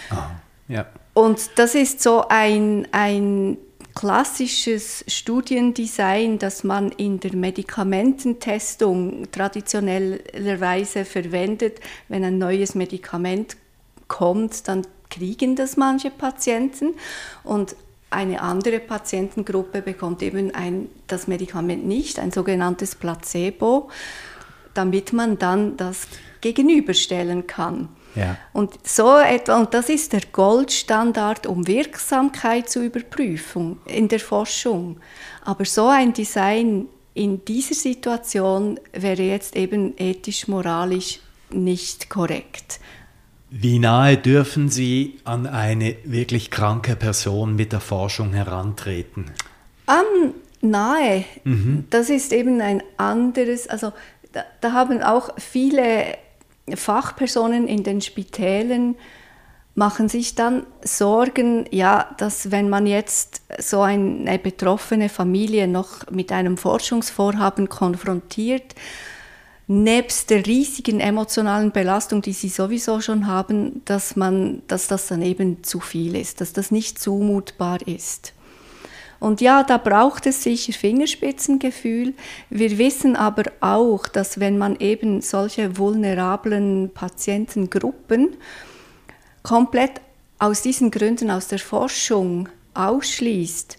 Ah, 0.09 0.31
ja. 0.67 0.85
Und 1.13 1.51
das 1.55 1.75
ist 1.75 2.03
so 2.03 2.25
ein, 2.27 2.89
ein 2.91 3.57
klassisches 3.95 5.05
Studiendesign, 5.07 6.39
das 6.39 6.65
man 6.65 6.91
in 6.91 7.21
der 7.21 7.37
Medikamententestung 7.37 9.31
traditionellerweise 9.31 11.05
verwendet. 11.05 11.79
Wenn 12.09 12.25
ein 12.25 12.37
neues 12.37 12.75
Medikament 12.75 13.55
kommt, 14.09 14.67
dann 14.67 14.85
kriegen 15.13 15.55
das 15.55 15.77
manche 15.77 16.09
Patienten 16.09 16.95
und 17.43 17.75
eine 18.09 18.41
andere 18.41 18.79
Patientengruppe 18.79 19.81
bekommt 19.81 20.21
eben 20.21 20.53
ein, 20.53 20.89
das 21.07 21.27
Medikament 21.27 21.85
nicht, 21.85 22.19
ein 22.19 22.31
sogenanntes 22.31 22.95
Placebo, 22.95 23.89
damit 24.73 25.13
man 25.13 25.39
dann 25.39 25.77
das 25.77 26.07
gegenüberstellen 26.41 27.47
kann. 27.47 27.89
Ja. 28.15 28.37
Und 28.53 28.73
so 28.87 29.17
etwa, 29.17 29.57
und 29.57 29.73
das 29.73 29.89
ist 29.89 30.13
der 30.13 30.21
Goldstandard, 30.31 31.47
um 31.47 31.65
Wirksamkeit 31.65 32.69
zu 32.69 32.83
überprüfen 32.83 33.79
in 33.85 34.07
der 34.07 34.19
Forschung. 34.19 34.97
Aber 35.43 35.65
so 35.65 35.87
ein 35.87 36.13
Design 36.13 36.87
in 37.15 37.43
dieser 37.45 37.75
Situation 37.75 38.79
wäre 38.91 39.23
jetzt 39.23 39.55
eben 39.55 39.95
ethisch-moralisch 39.97 41.19
nicht 41.49 42.09
korrekt. 42.09 42.79
Wie 43.55 43.77
nahe 43.77 44.17
dürfen 44.17 44.69
Sie 44.69 45.19
an 45.25 45.45
eine 45.45 45.95
wirklich 46.05 46.49
kranke 46.49 46.95
Person 46.95 47.55
mit 47.55 47.71
der 47.71 47.81
Forschung 47.81 48.33
herantreten? 48.33 49.25
Um, 49.85 50.33
nahe. 50.67 51.25
Mhm. 51.43 51.85
Das 51.91 52.09
ist 52.09 52.33
eben 52.33 52.61
ein 52.61 52.81
anderes, 52.97 53.67
also 53.67 53.93
da, 54.31 54.43
da, 54.61 54.71
haben 54.71 55.03
auch 55.03 55.29
viele 55.37 56.17
Fachpersonen 56.73 57.67
in 57.67 57.83
den 57.83 58.01
Spitälen 58.01 58.95
machen 59.75 60.09
sich 60.09 60.33
dann 60.33 60.65
Sorgen, 60.83 61.65
ja, 61.69 62.09
dass 62.17 62.49
wenn 62.49 62.69
man 62.69 62.87
jetzt 62.87 63.43
so 63.59 63.81
eine 63.81 64.39
betroffene 64.39 65.09
Familie 65.09 65.67
noch 65.67 66.09
mit 66.09 66.31
einem 66.31 66.57
Forschungsvorhaben 66.57 67.69
konfrontiert, 67.69 68.73
nebst 69.67 70.29
der 70.29 70.45
riesigen 70.45 70.99
emotionalen 70.99 71.71
Belastung, 71.71 72.21
die 72.21 72.33
sie 72.33 72.49
sowieso 72.49 72.99
schon 73.01 73.27
haben, 73.27 73.81
dass, 73.85 74.15
man, 74.15 74.61
dass 74.67 74.87
das 74.87 75.07
dann 75.07 75.21
eben 75.21 75.63
zu 75.63 75.79
viel 75.79 76.15
ist, 76.15 76.41
dass 76.41 76.53
das 76.53 76.71
nicht 76.71 76.99
zumutbar 76.99 77.79
ist. 77.87 78.33
Und 79.19 79.39
ja, 79.39 79.63
da 79.63 79.77
braucht 79.77 80.25
es 80.25 80.43
sicher 80.43 80.73
Fingerspitzengefühl. 80.73 82.13
Wir 82.49 82.77
wissen 82.77 83.15
aber 83.15 83.43
auch, 83.61 84.05
dass 84.07 84.41
wenn 84.41 84.57
man 84.57 84.75
eben 84.81 85.21
solche 85.21 85.77
vulnerablen 85.77 86.91
Patientengruppen 86.93 88.35
komplett 89.41 90.01
aus 90.39 90.61
diesen 90.61 90.91
Gründen 90.91 91.31
aus 91.31 91.47
der 91.47 91.59
Forschung 91.59 92.49
ausschließt, 92.73 93.77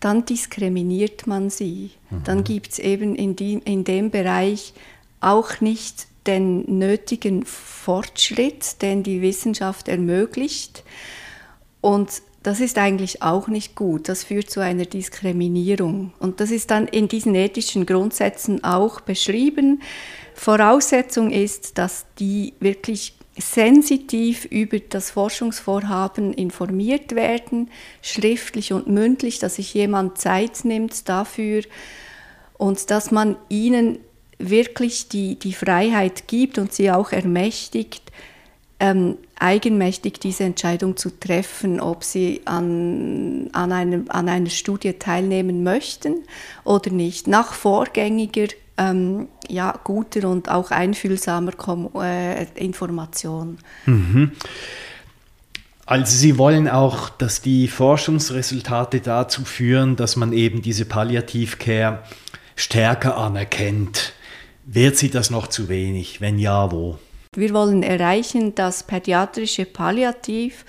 dann 0.00 0.24
diskriminiert 0.24 1.26
man 1.26 1.50
sie. 1.50 1.90
Mhm. 2.08 2.24
Dann 2.24 2.44
gibt 2.44 2.72
es 2.72 2.78
eben 2.78 3.14
in, 3.14 3.36
die, 3.36 3.54
in 3.64 3.84
dem 3.84 4.10
Bereich 4.10 4.72
auch 5.26 5.60
nicht 5.60 6.06
den 6.26 6.78
nötigen 6.78 7.44
Fortschritt, 7.44 8.82
den 8.82 9.02
die 9.02 9.22
Wissenschaft 9.22 9.88
ermöglicht. 9.88 10.84
Und 11.80 12.22
das 12.42 12.60
ist 12.60 12.78
eigentlich 12.78 13.22
auch 13.22 13.48
nicht 13.48 13.74
gut. 13.74 14.08
Das 14.08 14.22
führt 14.22 14.50
zu 14.50 14.60
einer 14.60 14.84
Diskriminierung. 14.84 16.12
Und 16.20 16.40
das 16.40 16.50
ist 16.50 16.70
dann 16.70 16.86
in 16.86 17.08
diesen 17.08 17.34
ethischen 17.34 17.86
Grundsätzen 17.86 18.62
auch 18.62 19.00
beschrieben. 19.00 19.82
Voraussetzung 20.34 21.30
ist, 21.30 21.78
dass 21.78 22.06
die 22.18 22.54
wirklich 22.60 23.14
sensitiv 23.38 24.44
über 24.46 24.78
das 24.78 25.10
Forschungsvorhaben 25.10 26.32
informiert 26.32 27.14
werden, 27.14 27.70
schriftlich 28.00 28.72
und 28.72 28.86
mündlich, 28.86 29.38
dass 29.40 29.56
sich 29.56 29.74
jemand 29.74 30.18
Zeit 30.18 30.64
nimmt 30.64 31.08
dafür 31.08 31.62
und 32.58 32.90
dass 32.90 33.10
man 33.10 33.36
ihnen 33.48 33.98
wirklich 34.38 35.08
die, 35.08 35.38
die 35.38 35.52
Freiheit 35.52 36.28
gibt 36.28 36.58
und 36.58 36.72
sie 36.72 36.90
auch 36.90 37.12
ermächtigt, 37.12 38.02
ähm, 38.78 39.16
eigenmächtig 39.38 40.20
diese 40.20 40.44
Entscheidung 40.44 40.96
zu 40.96 41.10
treffen, 41.18 41.80
ob 41.80 42.04
sie 42.04 42.42
an, 42.44 43.48
an, 43.52 43.72
einem, 43.72 44.04
an 44.08 44.28
einer 44.28 44.50
Studie 44.50 44.94
teilnehmen 44.94 45.62
möchten 45.62 46.16
oder 46.64 46.90
nicht, 46.90 47.26
nach 47.26 47.52
vorgängiger, 47.54 48.48
ähm, 48.78 49.28
ja, 49.48 49.78
guter 49.84 50.28
und 50.28 50.50
auch 50.50 50.70
einfühlsamer 50.70 51.52
Kom 51.52 51.90
äh, 51.94 52.44
Information. 52.54 53.58
Mhm. 53.86 54.32
Also 55.86 56.16
Sie 56.16 56.36
wollen 56.36 56.68
auch, 56.68 57.08
dass 57.10 57.40
die 57.40 57.68
Forschungsresultate 57.68 59.00
dazu 59.00 59.44
führen, 59.44 59.94
dass 59.94 60.16
man 60.16 60.32
eben 60.32 60.60
diese 60.60 60.84
Palliativcare 60.84 62.00
stärker 62.56 63.16
anerkennt. 63.16 64.12
Wird 64.68 64.96
sie 64.96 65.10
das 65.10 65.30
noch 65.30 65.46
zu 65.46 65.68
wenig? 65.68 66.20
Wenn 66.20 66.40
ja, 66.40 66.72
wo? 66.72 66.98
Wir 67.36 67.54
wollen 67.54 67.84
erreichen, 67.84 68.56
dass 68.56 68.82
pädiatrische 68.82 69.64
Palliativ 69.64 70.64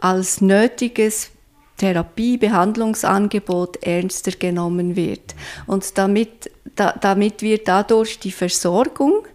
als 0.00 0.40
nötiges 0.40 1.30
Therapie, 1.76 2.36
Behandlungsangebot 2.36 3.82
ernster 3.82 4.30
genommen 4.30 4.94
wird. 4.94 5.34
Und 5.66 5.98
damit, 5.98 6.52
da, 6.76 6.92
damit 6.92 7.42
wir 7.42 7.58
dadurch 7.58 8.20
die 8.20 8.30
Versorgung 8.30 9.26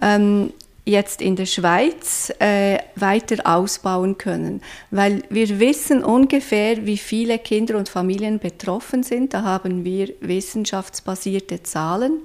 ähm, 0.00 0.54
jetzt 0.86 1.20
in 1.20 1.36
der 1.36 1.44
Schweiz 1.44 2.32
äh, 2.38 2.78
weiter 2.96 3.44
ausbauen 3.44 4.16
können. 4.16 4.62
Weil 4.90 5.22
wir 5.28 5.60
wissen 5.60 6.02
ungefähr, 6.02 6.86
wie 6.86 6.96
viele 6.96 7.38
Kinder 7.38 7.76
und 7.76 7.90
Familien 7.90 8.38
betroffen 8.38 9.02
sind. 9.02 9.34
Da 9.34 9.42
haben 9.42 9.84
wir 9.84 10.14
wissenschaftsbasierte 10.20 11.62
Zahlen. 11.62 12.20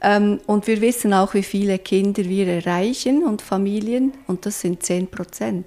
Ähm, 0.00 0.40
und 0.46 0.66
wir 0.66 0.80
wissen 0.80 1.12
auch, 1.12 1.34
wie 1.34 1.42
viele 1.42 1.78
Kinder 1.78 2.24
wir 2.24 2.46
erreichen 2.46 3.24
und 3.24 3.42
Familien, 3.42 4.12
und 4.26 4.46
das 4.46 4.60
sind 4.60 4.82
10 4.82 5.08
Prozent. 5.10 5.66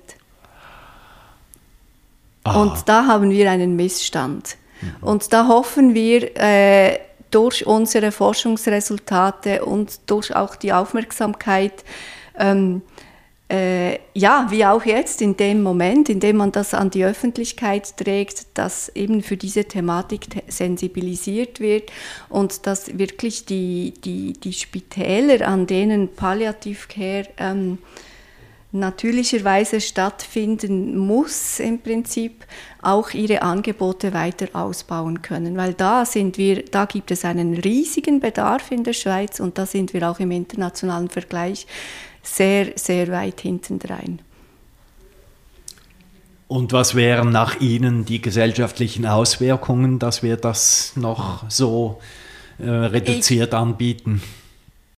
Und 2.44 2.88
da 2.88 3.06
haben 3.06 3.30
wir 3.30 3.52
einen 3.52 3.76
Missstand. 3.76 4.58
Mhm. 4.82 4.96
Und 5.02 5.34
da 5.34 5.48
hoffen 5.48 5.94
wir, 5.94 6.36
äh, 6.38 7.00
durch 7.32 7.66
unsere 7.66 8.12
Forschungsresultate 8.12 9.66
und 9.66 10.02
durch 10.08 10.36
auch 10.36 10.56
die 10.56 10.74
Aufmerksamkeit 10.74 11.84
ähm, 12.38 12.82
äh, 13.52 14.00
ja, 14.14 14.48
wie 14.50 14.66
auch 14.66 14.86
jetzt 14.86 15.22
in 15.22 15.36
dem 15.36 15.62
Moment, 15.62 16.08
in 16.08 16.22
dem 16.22 16.38
man 16.38 16.54
das 16.54 16.74
an 16.74 16.90
die 16.90 17.04
Öffentlichkeit 17.04 17.98
trägt, 17.98 18.58
dass 18.58 18.88
eben 18.96 19.22
für 19.22 19.36
diese 19.36 19.66
Thematik 19.66 20.28
sensibilisiert 20.48 21.60
wird 21.60 21.92
und 22.30 22.66
dass 22.66 22.98
wirklich 22.98 23.46
die, 23.46 23.94
die, 24.06 24.34
die 24.34 24.54
Spitäler, 24.54 25.46
an 25.46 25.68
denen 25.68 26.08
Palliativcare 26.08 27.28
ähm, 27.38 27.80
natürlicherweise 28.72 29.82
stattfinden 29.82 30.98
muss, 30.98 31.60
im 31.60 31.80
Prinzip 31.80 32.46
auch 32.82 33.12
ihre 33.12 33.42
Angebote 33.42 34.14
weiter 34.14 34.48
ausbauen 34.54 35.22
können. 35.22 35.58
Weil 35.58 35.74
da 35.74 36.06
sind 36.06 36.38
wir, 36.38 36.64
da 36.64 36.86
gibt 36.86 37.12
es 37.12 37.26
einen 37.26 37.56
riesigen 37.56 38.22
Bedarf 38.22 38.72
in 38.72 38.86
der 38.86 38.94
Schweiz 38.94 39.42
und 39.42 39.58
da 39.58 39.66
sind 39.66 39.94
wir 39.94 40.10
auch 40.10 40.20
im 40.20 40.32
internationalen 40.32 41.10
Vergleich 41.10 41.68
sehr, 42.24 42.74
sehr 42.76 43.08
weit 43.10 43.42
hintendrein. 43.42 44.22
Und 46.48 46.74
was 46.74 46.96
wären 46.96 47.30
nach 47.30 47.62
Ihnen 47.62 48.04
die 48.04 48.22
gesellschaftlichen 48.22 49.06
Auswirkungen, 49.06 50.00
dass 50.00 50.22
wir 50.22 50.36
das 50.36 50.92
noch 50.98 51.50
so 51.50 52.02
äh, 52.60 52.70
reduziert 52.70 53.54
ich, 53.54 53.54
anbieten? 53.54 54.22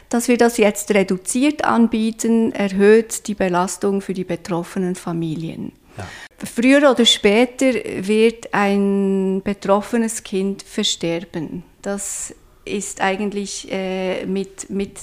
Dass 0.08 0.28
wir 0.28 0.38
das 0.38 0.56
jetzt 0.56 0.94
reduziert 0.94 1.64
anbieten, 1.64 2.52
erhöht 2.52 3.26
die 3.28 3.34
Belastung 3.34 4.00
für 4.00 4.14
die 4.14 4.24
betroffenen 4.24 4.94
Familien. 4.94 5.72
Ja. 5.98 6.08
Früher 6.38 6.90
oder 6.90 7.04
später 7.04 7.74
wird 8.00 8.52
ein 8.52 9.42
betroffenes 9.44 10.22
Kind 10.22 10.62
versterben. 10.62 11.64
Das 11.82 12.34
ist 12.64 13.00
eigentlich 13.00 13.70
äh, 13.70 14.24
mit, 14.24 14.70
mit 14.70 15.00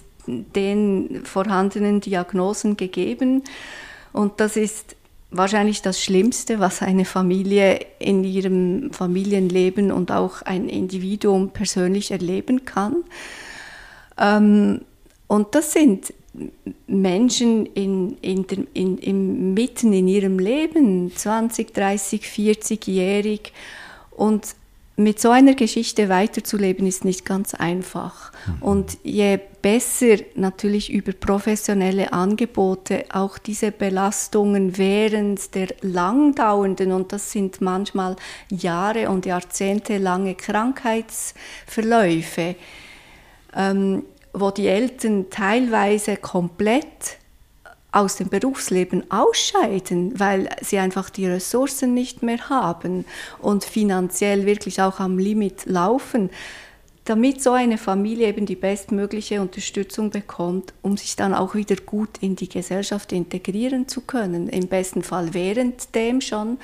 den 0.56 1.22
vorhandenen 1.24 2.02
Diagnosen 2.02 2.78
gegeben. 2.78 3.44
Und 4.14 4.40
das 4.40 4.56
ist 4.56 4.96
wahrscheinlich 5.32 5.82
das 5.82 6.02
Schlimmste, 6.02 6.60
was 6.60 6.82
eine 6.82 7.06
Familie 7.06 7.86
in 8.00 8.24
ihrem 8.24 8.92
Familienleben 8.92 9.92
und 9.92 10.12
auch 10.12 10.42
ein 10.42 10.70
Individuum 10.70 11.50
persönlich 11.52 12.12
erleben 12.12 12.66
kann. 12.66 13.04
Ähm, 14.18 14.82
und 15.28 15.54
das 15.54 15.74
sind 15.74 16.14
Menschen 16.88 17.66
in, 17.68 18.18
in 18.22 18.48
der, 18.48 18.60
in, 18.74 18.98
in, 18.98 19.54
mitten 19.54 19.94
in 19.94 20.08
ihrem 20.08 20.40
Leben, 20.40 21.12
20, 21.16 21.74
30, 21.74 22.24
40-jährig. 22.24 23.54
Und 24.12 24.56
mit 25.00 25.20
so 25.22 25.30
einer 25.30 25.54
Geschichte 25.54 26.10
weiterzuleben 26.10 26.86
ist 26.86 27.06
nicht 27.06 27.24
ganz 27.24 27.54
einfach. 27.54 28.34
Mhm. 28.46 28.62
Und 28.62 28.98
je 29.04 29.40
besser 29.62 30.18
natürlich 30.36 30.92
über 30.92 31.14
professionelle 31.14 32.12
Angebote 32.12 33.06
auch 33.10 33.38
diese 33.38 33.72
Belastungen 33.72 34.78
während 34.78 35.56
der 35.56 35.70
langdauernden, 35.82 36.92
und 36.92 37.14
das 37.14 37.32
sind 37.32 37.62
manchmal 37.62 38.18
Jahre 38.50 39.10
und 39.10 39.26
Jahrzehnte 39.26 40.00
lange 40.00 40.36
Krankheitsverläufe, 40.36 42.56
ähm, 43.56 44.04
wo 44.34 44.52
die 44.52 44.68
Eltern 44.68 45.28
teilweise 45.30 46.18
komplett 46.18 47.20
aus 47.92 48.18
dem 48.18 48.30
Berufsleben 48.30 49.10
ausscheiden, 49.10 50.20
weil 50.20 50.50
sie 50.62 50.78
einfach 50.78 51.10
die 51.10 51.26
Ressourcen 51.26 51.94
nicht 51.94 52.22
mehr 52.22 52.50
haben 52.50 53.06
und 53.40 53.64
finanziell 53.64 54.46
wirklich 54.46 54.82
auch 54.82 55.00
am 55.00 55.18
Limit 55.18 55.66
laufen, 55.66 56.30
damit 57.06 57.42
so 57.42 57.54
eine 57.54 57.80
Familie 57.80 58.28
eben 58.28 58.46
die 58.46 58.56
bestmögliche 58.56 59.42
Unterstützung 59.42 60.12
bekommt, 60.12 60.74
um 60.84 60.96
sich 60.96 61.16
dann 61.16 61.34
auch 61.34 61.56
wieder 61.56 61.76
gut 61.78 62.20
in 62.22 62.36
die 62.36 62.48
Gesellschaft 62.48 63.12
integrieren 63.12 63.88
zu 63.88 64.02
können. 64.02 64.48
Im 64.48 64.68
besten 64.68 65.02
Fall 65.02 65.34
während 65.34 65.96
dem 65.96 66.22
schon 66.22 66.60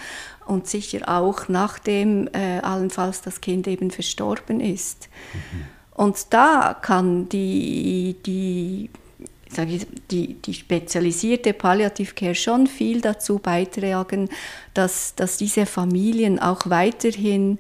und 0.46 0.68
sicher 0.68 1.10
auch 1.10 1.48
nachdem 1.48 2.28
äh, 2.28 2.60
allenfalls 2.60 3.24
das 3.24 3.42
Kind 3.42 3.68
eben 3.68 3.90
verstorben 3.90 4.60
ist. 4.60 5.10
Mhm. 5.34 5.66
Und 5.96 6.28
da 6.32 6.78
kann 6.80 7.28
die, 7.30 8.16
die 8.24 8.92
sage 9.50 9.76
ich, 9.76 9.88
die, 10.12 10.36
die 10.36 10.54
spezialisierte 10.54 11.54
Palliativcare 11.54 12.36
schon 12.36 12.68
viel 12.68 13.02
dazu 13.02 13.40
beitragen, 13.40 14.30
dass, 14.74 15.16
dass 15.16 15.38
diese 15.38 15.66
Familien 15.66 16.40
auch 16.40 16.70
weiterhin 16.70 17.60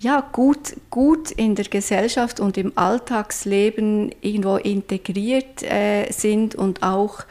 ja, 0.00 0.20
gut, 0.20 0.76
gut 0.90 1.30
in 1.32 1.56
der 1.56 1.64
Gesellschaft 1.64 2.38
und 2.38 2.56
im 2.56 2.72
Alltagsleben 2.76 4.14
irgendwo 4.20 4.56
integriert 4.56 5.62
äh, 5.62 6.10
sind 6.12 6.54
und 6.54 6.82
auch 6.84 7.24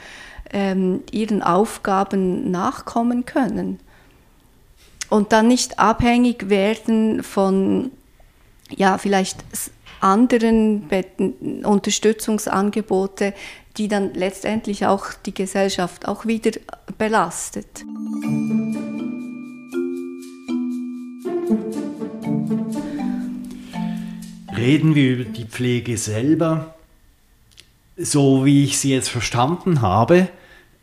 ähm, 0.51 1.03
ihren 1.11 1.41
Aufgaben 1.41 2.51
nachkommen 2.51 3.25
können. 3.25 3.79
Und 5.09 5.31
dann 5.31 5.47
nicht 5.47 5.79
abhängig 5.79 6.49
werden 6.49 7.23
von 7.23 7.91
ja, 8.75 8.97
vielleicht 8.97 9.43
anderen 9.99 10.89
Unterstützungsangebote, 11.63 13.33
die 13.77 13.87
dann 13.87 14.13
letztendlich 14.13 14.85
auch 14.85 15.13
die 15.25 15.33
Gesellschaft 15.33 16.07
auch 16.07 16.25
wieder 16.25 16.51
belastet. 16.97 17.83
Reden 24.55 24.95
wir 24.95 25.11
über 25.11 25.23
die 25.25 25.45
Pflege 25.45 25.97
selber. 25.97 26.73
So 27.95 28.45
wie 28.45 28.63
ich 28.63 28.79
sie 28.79 28.91
jetzt 28.91 29.09
verstanden 29.09 29.81
habe, 29.81 30.29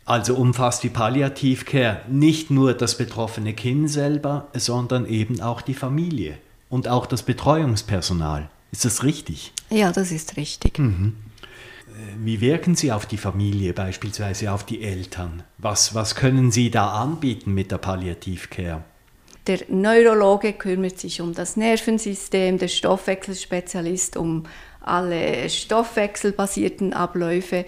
also 0.05 0.35
umfasst 0.35 0.83
die 0.83 0.89
Palliativcare 0.89 2.01
nicht 2.07 2.51
nur 2.51 2.73
das 2.73 2.97
betroffene 2.97 3.53
Kind 3.53 3.89
selber, 3.89 4.47
sondern 4.53 5.05
eben 5.07 5.41
auch 5.41 5.61
die 5.61 5.73
Familie 5.73 6.37
und 6.69 6.87
auch 6.87 7.05
das 7.05 7.23
Betreuungspersonal. 7.23 8.49
Ist 8.75 8.83
das 8.83 9.03
richtig? 9.05 9.53
Ja, 9.69 9.93
das 9.93 10.11
ist 10.11 10.35
richtig. 10.35 10.79
Mhm. 10.79 11.15
Äh, 11.87 12.25
wie 12.25 12.41
wirken 12.41 12.75
Sie 12.75 12.91
auf 12.91 13.05
die 13.05 13.15
Familie, 13.15 13.71
beispielsweise 13.71 14.51
auf 14.51 14.65
die 14.65 14.83
Eltern? 14.83 15.43
Was, 15.57 15.95
was 15.95 16.13
können 16.13 16.51
Sie 16.51 16.71
da 16.71 16.89
anbieten 16.89 17.53
mit 17.53 17.71
der 17.71 17.77
Palliativcare? 17.77 18.83
Der 19.47 19.59
Neurologe 19.69 20.51
kümmert 20.51 20.99
sich 20.99 21.21
um 21.21 21.33
das 21.33 21.55
Nervensystem, 21.55 22.57
der 22.57 22.67
Stoffwechselspezialist 22.67 24.17
um 24.17 24.43
alle 24.81 25.49
stoffwechselbasierten 25.49 26.91
Abläufe 26.91 27.63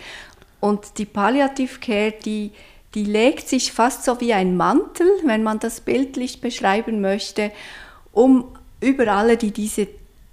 Und 0.59 0.97
die 0.97 1.05
Palliative 1.05 1.79
Care, 1.79 2.15
die, 2.25 2.51
die 2.95 3.05
legt 3.05 3.47
sich 3.47 3.71
fast 3.71 4.03
so 4.03 4.19
wie 4.19 4.33
ein 4.33 4.57
Mantel, 4.57 5.07
wenn 5.23 5.41
man 5.41 5.59
das 5.59 5.79
bildlich 5.79 6.41
beschreiben 6.41 6.99
möchte, 6.99 7.53
um 8.11 8.57
über 8.81 9.07
alle 9.07 9.37
die 9.37 9.51
diese 9.51 9.87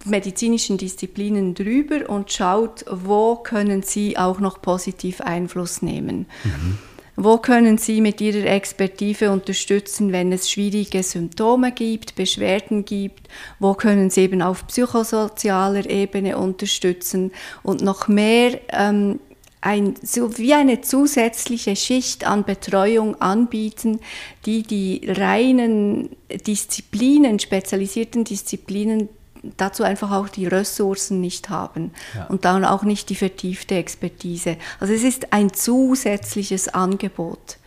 medizinischen 0.05 0.79
Disziplinen 0.79 1.55
drüber 1.55 2.09
und 2.09 2.31
schaut, 2.31 2.85
wo 2.91 3.37
können 3.37 3.83
sie 3.83 4.17
auch 4.17 4.41
noch 4.41 4.61
positiv 4.61 5.21
Einfluss 5.21 5.83
nehmen. 5.83 6.27
Mhm. 6.45 6.79
Wo 7.17 7.39
können 7.39 7.79
Sie 7.79 8.01
mit 8.01 8.21
Ihrer 8.21 8.51
Expertise 8.51 9.31
unterstützen, 9.31 10.11
wenn 10.11 10.33
es 10.33 10.51
schwierige 10.51 11.03
Symptome 11.05 11.71
gibt, 11.71 12.17
Beschwerden 12.17 12.85
gibt? 12.85 13.29
Wo 13.61 13.75
können 13.75 14.11
Sie 14.11 14.23
eben 14.23 14.43
auf 14.43 14.67
psychosozialer 14.67 15.89
Ebene 15.89 16.37
unterstützen 16.37 17.31
und 17.63 17.83
noch 17.83 18.09
mehr 18.09 18.59
ähm, 18.71 19.21
ein, 19.61 19.95
so 20.03 20.37
wie 20.39 20.55
eine 20.55 20.81
zusätzliche 20.81 21.77
Schicht 21.77 22.27
an 22.27 22.45
Betreuung 22.45 23.21
anbieten, 23.21 24.01
die 24.45 24.63
die 24.63 25.03
reinen 25.07 26.11
Disziplinen, 26.47 27.39
spezialisierten 27.39 28.25
Disziplinen 28.25 29.09
dazu 29.57 29.83
einfach 29.83 30.11
auch 30.11 30.29
die 30.29 30.47
Ressourcen 30.47 31.21
nicht 31.21 31.51
haben 31.51 31.93
ja. 32.15 32.27
und 32.27 32.45
dann 32.45 32.65
auch 32.65 32.83
nicht 32.83 33.11
die 33.11 33.15
vertiefte 33.15 33.77
Expertise. 33.77 34.57
Also 34.81 34.93
es 34.93 35.03
ist 35.03 35.33
ein 35.33 35.53
zusätzliches 35.53 36.69
Angebot. 36.69 37.59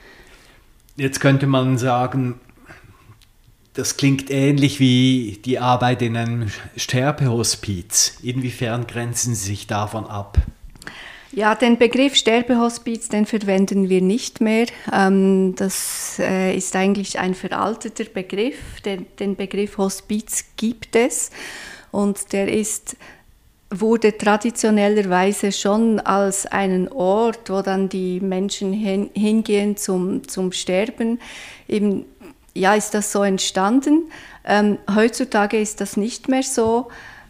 Jetzt 0.95 1.19
könnte 1.19 1.47
man 1.47 1.77
sagen, 1.77 2.39
das 3.73 3.97
klingt 3.97 4.31
ähnlich 4.31 4.79
wie 4.79 5.39
die 5.45 5.59
Arbeit 5.59 6.01
in 6.01 6.17
einem 6.17 6.51
Sterbehospiz. 6.75 8.17
Inwiefern 8.23 8.87
grenzen 8.87 9.35
Sie 9.35 9.45
sich 9.45 9.67
davon 9.67 10.07
ab? 10.07 10.39
Ja, 11.38 11.54
den 11.54 11.78
Begriff 11.78 12.15
Sterbehospiz, 12.15 13.10
den 13.10 13.28
verwenden 13.28 13.89
wir 13.89 14.02
nicht 14.02 14.41
mehr. 14.41 14.65
Ähm, 14.91 15.54
das 15.56 16.17
äh, 16.17 16.58
ist 16.58 16.76
eigentlich 16.76 17.19
ein 17.19 17.36
veralteter 17.36 18.06
Begriff. 18.06 18.58
Den, 18.84 19.36
Begriff 19.36 19.78
Hospiz 19.78 20.45
gibt 20.56 20.95
es 20.95 21.30
und 21.91 22.34
der 22.34 22.52
ist 22.52 22.97
wurde 23.69 24.17
traditionellerweise 24.17 25.52
schon 25.52 26.00
als 26.00 26.47
einen 26.47 26.88
Ort, 26.88 27.52
wo 27.52 27.62
dann 27.62 27.88
die 27.88 28.19
Menschen 28.19 28.73
hin, 28.73 29.12
hingehen 29.13 29.78
zum, 29.78 30.28
zum 30.28 30.52
Sterben. 30.52 31.19
Eben, 31.67 32.06
ja, 32.56 32.73
ist 32.73 32.95
das 32.95 33.12
so 33.12 33.21
entstanden. 33.21 34.10
Ähm, 34.43 34.80
heutzutage 34.91 35.60
ist 35.60 35.82
das 35.82 35.97
nicht 35.97 36.30
mehr 36.30 36.41
so. 36.41 36.88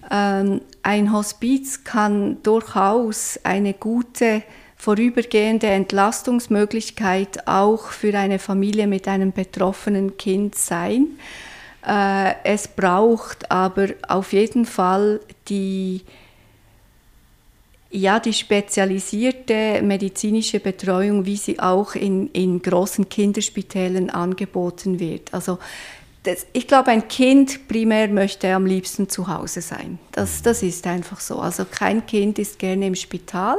Ähm, 0.09 0.61
ein 0.83 1.11
Hospiz 1.11 1.83
kann 1.83 2.41
durchaus 2.43 3.39
eine 3.43 3.73
gute 3.73 4.43
vorübergehende 4.77 5.67
Entlastungsmöglichkeit 5.67 7.47
auch 7.47 7.87
für 7.87 8.17
eine 8.17 8.39
Familie 8.39 8.87
mit 8.87 9.07
einem 9.07 9.31
betroffenen 9.31 10.17
Kind 10.17 10.55
sein. 10.55 11.17
Äh, 11.85 12.35
es 12.43 12.67
braucht 12.67 13.49
aber 13.49 13.87
auf 14.07 14.33
jeden 14.33 14.65
Fall 14.65 15.19
die, 15.49 16.01
ja, 17.89 18.19
die 18.19 18.33
spezialisierte 18.33 19.81
medizinische 19.81 20.59
Betreuung, 20.59 21.25
wie 21.25 21.37
sie 21.37 21.59
auch 21.59 21.95
in, 21.95 22.27
in 22.31 22.61
großen 22.61 23.09
Kinderspitälern 23.09 24.09
angeboten 24.11 24.99
wird. 24.99 25.33
Also 25.33 25.57
das, 26.27 26.45
ich 26.51 26.67
glaube, 26.67 26.91
ein 26.91 27.07
Kind 27.07 27.67
primär 27.67 28.09
möchte 28.09 28.53
am 28.53 28.65
liebsten 28.65 29.07
zu 29.07 29.27
Hause 29.27 29.61
sein. 29.61 29.97
Das, 30.11 30.41
das 30.41 30.61
ist 30.61 30.85
einfach 30.85 31.21
so. 31.21 31.39
Also 31.39 31.65
kein 31.65 32.05
Kind 32.05 32.37
ist 32.37 32.59
gerne 32.59 32.87
im 32.87 32.95
Spital 32.95 33.57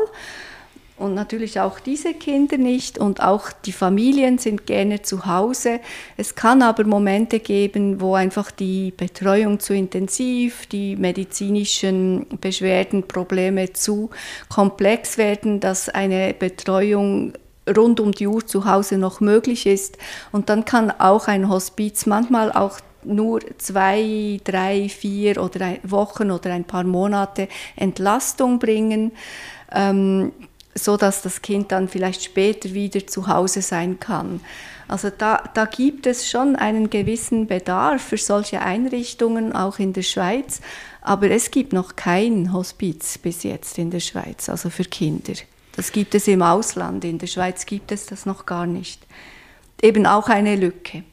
und 0.98 1.14
natürlich 1.14 1.60
auch 1.60 1.80
diese 1.80 2.12
Kinder 2.12 2.58
nicht 2.58 2.98
und 2.98 3.22
auch 3.22 3.52
die 3.52 3.72
Familien 3.72 4.36
sind 4.36 4.66
gerne 4.66 5.00
zu 5.00 5.24
Hause. 5.24 5.80
Es 6.18 6.34
kann 6.34 6.60
aber 6.60 6.84
Momente 6.84 7.40
geben, 7.40 8.02
wo 8.02 8.14
einfach 8.14 8.50
die 8.50 8.92
Betreuung 8.94 9.60
zu 9.60 9.72
intensiv, 9.72 10.66
die 10.66 10.96
medizinischen 10.96 12.26
Beschwerden, 12.40 13.08
Probleme 13.08 13.72
zu 13.72 14.10
komplex 14.50 15.16
werden, 15.16 15.60
dass 15.60 15.88
eine 15.88 16.34
Betreuung 16.34 17.32
rund 17.76 18.00
um 18.00 18.12
die 18.12 18.26
Uhr 18.26 18.46
zu 18.46 18.64
Hause 18.64 18.98
noch 18.98 19.20
möglich 19.20 19.66
ist. 19.66 19.98
Und 20.32 20.48
dann 20.48 20.64
kann 20.64 20.90
auch 20.90 21.28
ein 21.28 21.48
Hospiz 21.48 22.06
manchmal 22.06 22.52
auch 22.52 22.80
nur 23.04 23.40
zwei, 23.58 24.40
drei, 24.44 24.88
vier 24.88 25.42
oder 25.42 25.76
Wochen 25.82 26.30
oder 26.30 26.52
ein 26.52 26.64
paar 26.64 26.84
Monate 26.84 27.48
Entlastung 27.76 28.58
bringen, 28.58 29.12
ähm, 29.72 30.32
so 30.74 30.96
dass 30.96 31.22
das 31.22 31.42
Kind 31.42 31.72
dann 31.72 31.88
vielleicht 31.88 32.22
später 32.22 32.72
wieder 32.74 33.06
zu 33.06 33.26
Hause 33.26 33.62
sein 33.62 33.98
kann. 33.98 34.40
Also 34.88 35.10
da, 35.10 35.44
da 35.52 35.66
gibt 35.66 36.06
es 36.06 36.28
schon 36.28 36.56
einen 36.56 36.88
gewissen 36.88 37.46
Bedarf 37.46 38.02
für 38.02 38.16
solche 38.16 38.60
Einrichtungen, 38.62 39.52
auch 39.52 39.78
in 39.78 39.92
der 39.92 40.02
Schweiz. 40.02 40.60
Aber 41.02 41.30
es 41.30 41.50
gibt 41.50 41.72
noch 41.72 41.94
kein 41.94 42.52
Hospiz 42.52 43.18
bis 43.18 43.42
jetzt 43.42 43.78
in 43.78 43.90
der 43.90 44.00
Schweiz, 44.00 44.48
also 44.48 44.70
für 44.70 44.84
Kinder. 44.84 45.34
Das 45.78 45.92
gibt 45.92 46.16
es 46.16 46.26
im 46.26 46.42
Ausland, 46.42 47.04
in 47.04 47.18
der 47.18 47.28
Schweiz 47.28 47.64
gibt 47.64 47.92
es 47.92 48.06
das 48.06 48.26
noch 48.26 48.46
gar 48.46 48.66
nicht. 48.66 49.00
Eben 49.80 50.06
auch 50.06 50.28
eine 50.28 50.56
Lücke. 50.56 51.04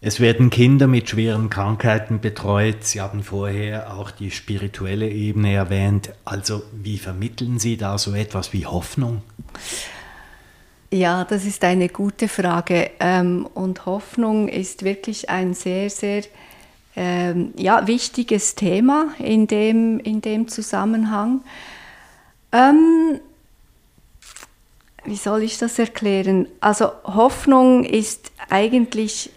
Es 0.00 0.20
werden 0.20 0.50
Kinder 0.50 0.86
mit 0.86 1.08
schweren 1.08 1.50
Krankheiten 1.50 2.20
betreut. 2.20 2.84
Sie 2.84 3.00
haben 3.00 3.24
vorher 3.24 3.92
auch 3.92 4.12
die 4.12 4.30
spirituelle 4.30 5.10
Ebene 5.10 5.52
erwähnt. 5.52 6.12
Also 6.24 6.62
wie 6.72 6.96
vermitteln 6.96 7.58
Sie 7.58 7.76
da 7.76 7.98
so 7.98 8.14
etwas 8.14 8.52
wie 8.52 8.66
Hoffnung? 8.66 9.22
Ja, 10.92 11.24
das 11.24 11.44
ist 11.44 11.64
eine 11.64 11.88
gute 11.88 12.28
Frage. 12.28 12.92
Ähm, 13.00 13.48
und 13.54 13.84
Hoffnung 13.84 14.46
ist 14.46 14.84
wirklich 14.84 15.28
ein 15.28 15.54
sehr, 15.54 15.90
sehr 15.90 16.22
ähm, 16.94 17.52
ja, 17.56 17.88
wichtiges 17.88 18.54
Thema 18.54 19.08
in 19.18 19.48
dem, 19.48 19.98
in 19.98 20.20
dem 20.20 20.46
Zusammenhang. 20.46 21.42
Ähm, 22.52 23.18
wie 25.10 25.16
soll 25.16 25.42
ich 25.42 25.58
das 25.58 25.76
erklären? 25.80 26.46
Also 26.60 26.92
Hoffnung 27.02 27.82
ist 27.82 28.30
eigentlich, 28.48 29.30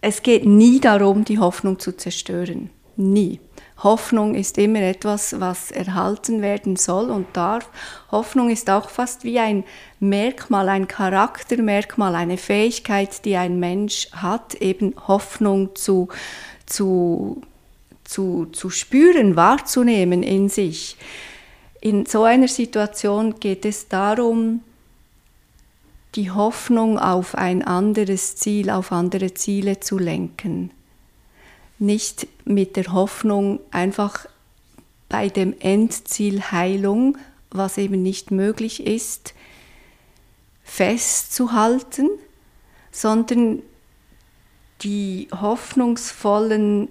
es 0.00 0.22
geht 0.22 0.46
nie 0.46 0.80
darum, 0.80 1.26
die 1.26 1.38
Hoffnung 1.38 1.78
zu 1.78 1.94
zerstören. 1.94 2.70
Nie. 2.96 3.38
Hoffnung 3.82 4.34
ist 4.34 4.56
immer 4.56 4.80
etwas, 4.80 5.40
was 5.40 5.70
erhalten 5.70 6.40
werden 6.40 6.76
soll 6.76 7.10
und 7.10 7.36
darf. 7.36 7.68
Hoffnung 8.10 8.48
ist 8.48 8.70
auch 8.70 8.88
fast 8.88 9.24
wie 9.24 9.38
ein 9.38 9.62
Merkmal, 10.00 10.70
ein 10.70 10.88
Charaktermerkmal, 10.88 12.14
eine 12.14 12.38
Fähigkeit, 12.38 13.26
die 13.26 13.36
ein 13.36 13.60
Mensch 13.60 14.08
hat, 14.12 14.54
eben 14.54 14.94
Hoffnung 15.06 15.76
zu, 15.76 16.08
zu, 16.64 17.42
zu, 18.04 18.46
zu 18.46 18.70
spüren, 18.70 19.36
wahrzunehmen 19.36 20.22
in 20.22 20.48
sich. 20.48 20.96
In 21.84 22.06
so 22.06 22.24
einer 22.24 22.48
Situation 22.48 23.40
geht 23.40 23.66
es 23.66 23.88
darum, 23.88 24.62
die 26.14 26.30
Hoffnung 26.30 26.98
auf 26.98 27.34
ein 27.34 27.62
anderes 27.62 28.36
Ziel, 28.36 28.70
auf 28.70 28.90
andere 28.90 29.34
Ziele 29.34 29.80
zu 29.80 29.98
lenken. 29.98 30.70
Nicht 31.78 32.26
mit 32.46 32.76
der 32.76 32.90
Hoffnung 32.94 33.60
einfach 33.70 34.24
bei 35.10 35.28
dem 35.28 35.54
Endziel 35.60 36.40
Heilung, 36.50 37.18
was 37.50 37.76
eben 37.76 38.02
nicht 38.02 38.30
möglich 38.30 38.86
ist, 38.86 39.34
festzuhalten, 40.62 42.08
sondern 42.92 43.60
die 44.80 45.28
hoffnungsvollen 45.38 46.88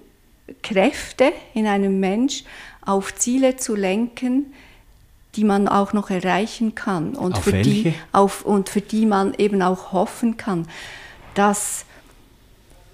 Kräfte 0.62 1.32
in 1.52 1.66
einem 1.66 1.98
Mensch 1.98 2.44
auf 2.80 3.12
Ziele 3.16 3.56
zu 3.56 3.74
lenken, 3.74 4.52
die 5.36 5.44
man 5.44 5.68
auch 5.68 5.92
noch 5.92 6.10
erreichen 6.10 6.74
kann 6.74 7.14
und, 7.14 7.38
für 7.38 7.62
die, 7.62 7.94
auf, 8.12 8.44
und 8.44 8.68
für 8.68 8.80
die 8.80 9.06
man 9.06 9.34
eben 9.34 9.62
auch 9.62 9.92
hoffen 9.92 10.36
kann, 10.36 10.66
dass 11.34 11.84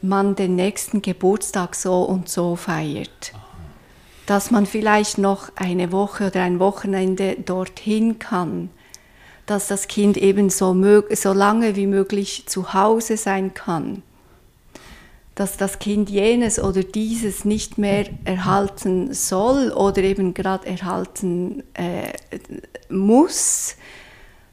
man 0.02 0.34
den 0.34 0.56
nächsten 0.56 1.02
Geburtstag 1.02 1.74
so 1.74 2.02
und 2.02 2.28
so 2.28 2.56
feiert. 2.56 3.32
Dass 4.26 4.50
man 4.50 4.66
vielleicht 4.66 5.18
noch 5.18 5.50
eine 5.56 5.92
Woche 5.92 6.28
oder 6.28 6.42
ein 6.42 6.60
Wochenende 6.60 7.36
dorthin 7.44 8.18
kann. 8.18 8.70
Dass 9.46 9.66
das 9.66 9.88
Kind 9.88 10.16
eben 10.16 10.48
so, 10.48 10.74
so 11.12 11.32
lange 11.32 11.76
wie 11.76 11.86
möglich 11.86 12.44
zu 12.46 12.72
Hause 12.72 13.16
sein 13.16 13.52
kann 13.54 14.02
dass 15.34 15.56
das 15.56 15.78
Kind 15.78 16.10
jenes 16.10 16.58
oder 16.58 16.82
dieses 16.82 17.44
nicht 17.44 17.78
mehr 17.78 18.06
erhalten 18.24 19.14
soll 19.14 19.72
oder 19.72 20.02
eben 20.02 20.34
gerade 20.34 20.66
erhalten 20.66 21.62
äh, 21.74 22.12
muss. 22.88 23.76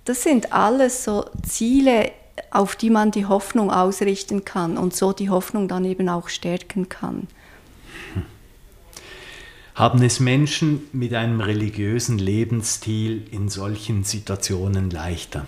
Das 0.05 0.23
sind 0.23 0.53
alles 0.53 1.03
so 1.03 1.25
Ziele, 1.45 2.11
auf 2.51 2.75
die 2.75 2.89
man 2.89 3.11
die 3.11 3.25
Hoffnung 3.25 3.71
ausrichten 3.71 4.45
kann 4.45 4.77
und 4.77 4.95
so 4.95 5.11
die 5.11 5.29
Hoffnung 5.29 5.67
dann 5.67 5.83
eben 5.83 6.07
auch 6.07 6.29
stärken 6.29 6.87
kann. 6.87 7.27
Haben 9.75 10.01
es 10.01 10.19
Menschen 10.19 10.87
mit 10.91 11.13
einem 11.13 11.39
religiösen 11.39 12.17
Lebensstil 12.17 13.27
in 13.31 13.47
solchen 13.47 14.03
Situationen 14.03 14.89
leichter? 14.89 15.45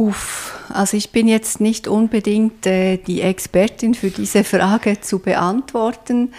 Uff, 0.00 0.58
also 0.70 0.96
ich 0.96 1.10
bin 1.10 1.28
jetzt 1.28 1.60
nicht 1.60 1.86
unbedingt 1.86 2.64
äh, 2.64 2.96
die 2.96 3.20
Expertin 3.20 3.92
für 3.92 4.08
diese 4.08 4.44
Frage 4.44 5.02
zu 5.02 5.18
beantworten. 5.18 6.32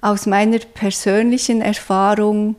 Aus 0.00 0.24
meiner 0.24 0.58
persönlichen 0.58 1.60
Erfahrung, 1.60 2.56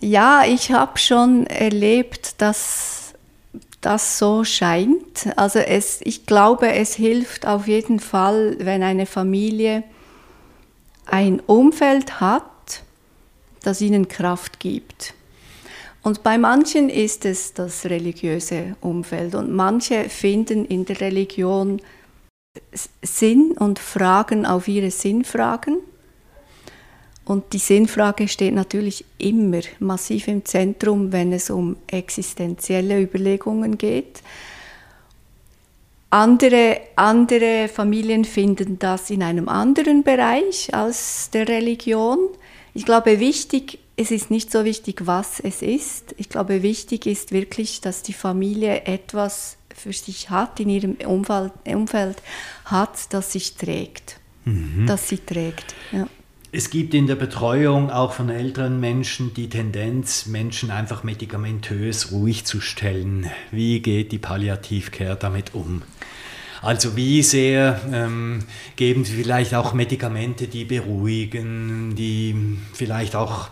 ja, 0.00 0.42
ich 0.44 0.72
habe 0.72 0.98
schon 0.98 1.46
erlebt, 1.46 2.42
dass 2.42 3.14
das 3.80 4.18
so 4.18 4.42
scheint. 4.42 5.28
Also 5.36 5.60
es, 5.60 6.00
ich 6.02 6.26
glaube, 6.26 6.72
es 6.72 6.96
hilft 6.96 7.46
auf 7.46 7.68
jeden 7.68 8.00
Fall, 8.00 8.56
wenn 8.58 8.82
eine 8.82 9.06
Familie 9.06 9.84
ein 11.06 11.38
Umfeld 11.38 12.20
hat, 12.20 12.82
das 13.62 13.80
ihnen 13.80 14.08
Kraft 14.08 14.58
gibt. 14.58 15.14
Und 16.04 16.22
bei 16.22 16.36
manchen 16.36 16.90
ist 16.90 17.24
es 17.24 17.54
das 17.54 17.86
religiöse 17.86 18.76
Umfeld 18.82 19.34
und 19.34 19.50
manche 19.50 20.10
finden 20.10 20.66
in 20.66 20.84
der 20.84 21.00
Religion 21.00 21.80
Sinn 23.02 23.52
und 23.58 23.78
Fragen 23.78 24.44
auf 24.44 24.68
ihre 24.68 24.90
Sinnfragen. 24.90 25.78
Und 27.24 27.54
die 27.54 27.58
Sinnfrage 27.58 28.28
steht 28.28 28.52
natürlich 28.52 29.06
immer 29.16 29.62
massiv 29.78 30.28
im 30.28 30.44
Zentrum, 30.44 31.10
wenn 31.10 31.32
es 31.32 31.48
um 31.48 31.76
existenzielle 31.86 33.00
Überlegungen 33.00 33.78
geht. 33.78 34.20
Andere, 36.10 36.82
andere 36.96 37.68
Familien 37.68 38.26
finden 38.26 38.78
das 38.78 39.08
in 39.08 39.22
einem 39.22 39.48
anderen 39.48 40.02
Bereich 40.02 40.74
als 40.74 41.30
der 41.30 41.48
Religion. 41.48 42.18
Ich 42.74 42.84
glaube, 42.84 43.20
wichtig 43.20 43.78
es 43.96 44.10
ist 44.10 44.30
nicht 44.30 44.50
so 44.50 44.64
wichtig, 44.64 45.06
was 45.06 45.40
es 45.40 45.62
ist. 45.62 46.14
Ich 46.18 46.28
glaube, 46.28 46.62
wichtig 46.62 47.06
ist 47.06 47.32
wirklich, 47.32 47.80
dass 47.80 48.02
die 48.02 48.12
Familie 48.12 48.84
etwas 48.86 49.56
für 49.74 49.92
sich 49.92 50.30
hat, 50.30 50.60
in 50.60 50.68
ihrem 50.68 50.96
Umfeld, 51.06 51.52
Umfeld 51.66 52.16
hat, 52.64 53.12
das 53.12 53.32
sich 53.32 53.54
trägt. 53.54 54.18
Mhm. 54.44 54.86
Das 54.86 55.08
sie 55.08 55.18
trägt. 55.18 55.74
Ja. 55.92 56.08
Es 56.52 56.70
gibt 56.70 56.94
in 56.94 57.08
der 57.08 57.16
Betreuung 57.16 57.90
auch 57.90 58.12
von 58.12 58.30
älteren 58.30 58.78
Menschen 58.78 59.34
die 59.34 59.48
Tendenz, 59.48 60.26
Menschen 60.26 60.70
einfach 60.70 61.02
medikamentös 61.02 62.12
ruhig 62.12 62.44
zu 62.44 62.60
stellen. 62.60 63.28
Wie 63.50 63.80
geht 63.80 64.12
die 64.12 64.18
Palliativcare 64.18 65.16
damit 65.16 65.54
um? 65.54 65.82
Also 66.62 66.96
wie 66.96 67.22
sehr 67.22 67.80
ähm, 67.92 68.44
geben 68.76 69.04
Sie 69.04 69.14
vielleicht 69.14 69.54
auch 69.54 69.74
Medikamente, 69.74 70.46
die 70.46 70.64
beruhigen, 70.64 71.94
die 71.96 72.56
vielleicht 72.72 73.16
auch 73.16 73.48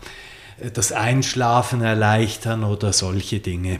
das 0.71 0.91
Einschlafen 0.91 1.81
erleichtern 1.81 2.63
oder 2.63 2.93
solche 2.93 3.39
Dinge? 3.39 3.79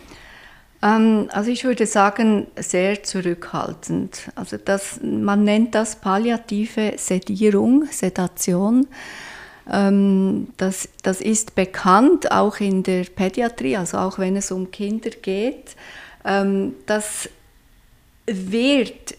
Ähm, 0.82 1.30
also 1.32 1.50
ich 1.50 1.64
würde 1.64 1.86
sagen, 1.86 2.48
sehr 2.58 3.04
zurückhaltend. 3.04 4.32
Also 4.36 4.58
das, 4.58 5.00
man 5.02 5.44
nennt 5.44 5.76
das 5.76 5.96
palliative 5.96 6.94
Sedierung, 6.98 7.86
Sedation. 7.90 8.88
Ähm, 9.72 10.50
das, 10.58 10.90
das 11.02 11.22
ist 11.22 11.56
bekannt, 11.56 12.32
auch 12.32 12.60
in 12.60 12.84
der 12.84 13.06
Pädiatrie, 13.06 13.78
also 13.78 13.98
auch 13.98 14.20
wenn 14.20 14.36
es 14.36 14.52
um 14.52 14.72
Kinder 14.72 15.12
geht. 15.22 15.76
Ähm, 16.26 16.74
das 16.86 17.30
wird 18.26 19.16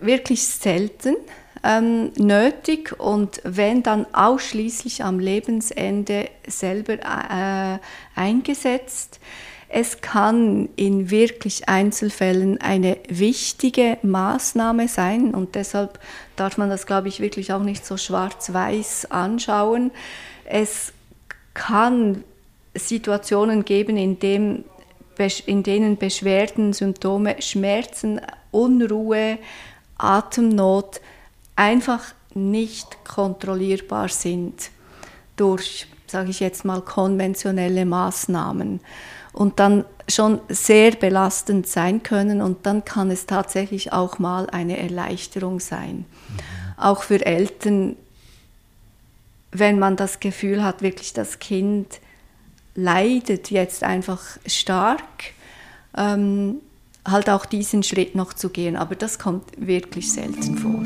wirklich 0.00 0.46
selten 0.46 1.16
ähm, 1.62 2.12
nötig 2.16 2.98
und 2.98 3.40
wenn 3.44 3.82
dann 3.82 4.06
ausschließlich 4.12 5.04
am 5.04 5.18
Lebensende 5.18 6.28
selber 6.46 6.94
äh, 6.94 7.78
eingesetzt. 8.14 9.20
Es 9.72 10.00
kann 10.00 10.68
in 10.74 11.10
wirklich 11.10 11.68
Einzelfällen 11.68 12.60
eine 12.60 12.96
wichtige 13.08 13.98
Maßnahme 14.02 14.88
sein 14.88 15.32
und 15.32 15.54
deshalb 15.54 16.00
darf 16.34 16.58
man 16.58 16.70
das, 16.70 16.86
glaube 16.86 17.06
ich, 17.06 17.20
wirklich 17.20 17.52
auch 17.52 17.62
nicht 17.62 17.86
so 17.86 17.96
schwarz-weiß 17.96 19.12
anschauen. 19.12 19.92
Es 20.44 20.92
kann 21.54 22.24
Situationen 22.74 23.64
geben, 23.64 23.96
in, 23.96 24.18
dem, 24.18 24.64
in 25.46 25.62
denen 25.62 25.96
Beschwerden, 25.96 26.72
Symptome, 26.72 27.36
Schmerzen, 27.40 28.20
Unruhe, 28.50 29.38
Atemnot 29.98 31.00
einfach 31.60 32.14
nicht 32.34 33.04
kontrollierbar 33.04 34.08
sind 34.08 34.70
durch, 35.36 35.86
sage 36.06 36.30
ich 36.30 36.40
jetzt 36.40 36.64
mal, 36.64 36.80
konventionelle 36.80 37.84
Maßnahmen 37.84 38.80
und 39.34 39.60
dann 39.60 39.84
schon 40.08 40.40
sehr 40.48 40.92
belastend 40.92 41.66
sein 41.66 42.02
können 42.02 42.40
und 42.40 42.64
dann 42.64 42.84
kann 42.84 43.10
es 43.10 43.26
tatsächlich 43.26 43.92
auch 43.92 44.18
mal 44.18 44.48
eine 44.48 44.78
Erleichterung 44.78 45.60
sein. 45.60 45.96
Mhm. 45.96 46.04
Auch 46.78 47.02
für 47.02 47.24
Eltern, 47.24 47.96
wenn 49.52 49.78
man 49.78 49.96
das 49.96 50.18
Gefühl 50.18 50.64
hat, 50.64 50.80
wirklich 50.80 51.12
das 51.12 51.40
Kind 51.40 52.00
leidet 52.74 53.50
jetzt 53.50 53.84
einfach 53.84 54.22
stark, 54.46 55.34
ähm, 55.94 56.56
halt 57.06 57.28
auch 57.28 57.44
diesen 57.44 57.82
Schritt 57.82 58.14
noch 58.14 58.32
zu 58.32 58.48
gehen. 58.48 58.76
Aber 58.76 58.94
das 58.94 59.18
kommt 59.18 59.44
wirklich 59.58 60.10
selten 60.10 60.56
vor. 60.56 60.84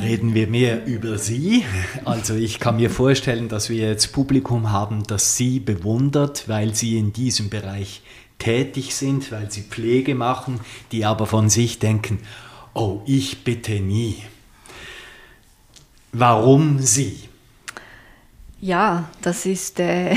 Reden 0.00 0.34
wir 0.34 0.46
mehr 0.46 0.86
über 0.86 1.18
Sie. 1.18 1.64
Also 2.04 2.34
ich 2.34 2.60
kann 2.60 2.76
mir 2.76 2.90
vorstellen, 2.90 3.48
dass 3.48 3.68
wir 3.68 3.88
jetzt 3.88 4.12
Publikum 4.12 4.70
haben, 4.70 5.02
das 5.04 5.36
Sie 5.36 5.58
bewundert, 5.58 6.48
weil 6.48 6.74
Sie 6.74 6.98
in 6.98 7.12
diesem 7.12 7.50
Bereich 7.50 8.02
tätig 8.38 8.94
sind, 8.94 9.32
weil 9.32 9.50
Sie 9.50 9.62
Pflege 9.62 10.14
machen, 10.14 10.60
die 10.92 11.04
aber 11.04 11.26
von 11.26 11.48
sich 11.48 11.78
denken, 11.78 12.20
oh, 12.74 13.02
ich 13.06 13.44
bitte 13.44 13.80
nie. 13.80 14.16
Warum 16.12 16.78
Sie? 16.78 17.18
Ja, 18.60 19.08
das 19.22 19.46
ist 19.46 19.80
äh, 19.80 20.14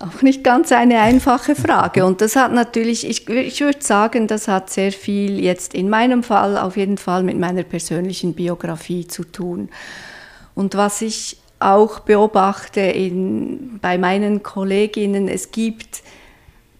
auch 0.00 0.22
nicht 0.22 0.44
ganz 0.44 0.72
eine 0.72 1.00
einfache 1.00 1.54
Frage. 1.54 2.04
Und 2.04 2.20
das 2.20 2.36
hat 2.36 2.52
natürlich, 2.52 3.06
ich, 3.08 3.28
ich 3.28 3.60
würde 3.60 3.82
sagen, 3.82 4.26
das 4.26 4.48
hat 4.48 4.70
sehr 4.70 4.92
viel 4.92 5.40
jetzt 5.40 5.74
in 5.74 5.88
meinem 5.88 6.22
Fall 6.22 6.56
auf 6.56 6.76
jeden 6.76 6.98
Fall 6.98 7.22
mit 7.22 7.38
meiner 7.38 7.62
persönlichen 7.62 8.34
Biografie 8.34 9.06
zu 9.06 9.24
tun. 9.24 9.68
Und 10.54 10.76
was 10.76 11.02
ich 11.02 11.38
auch 11.60 12.00
beobachte 12.00 12.80
in, 12.80 13.78
bei 13.80 13.98
meinen 13.98 14.42
Kolleginnen, 14.42 15.28
es 15.28 15.50
gibt 15.50 16.02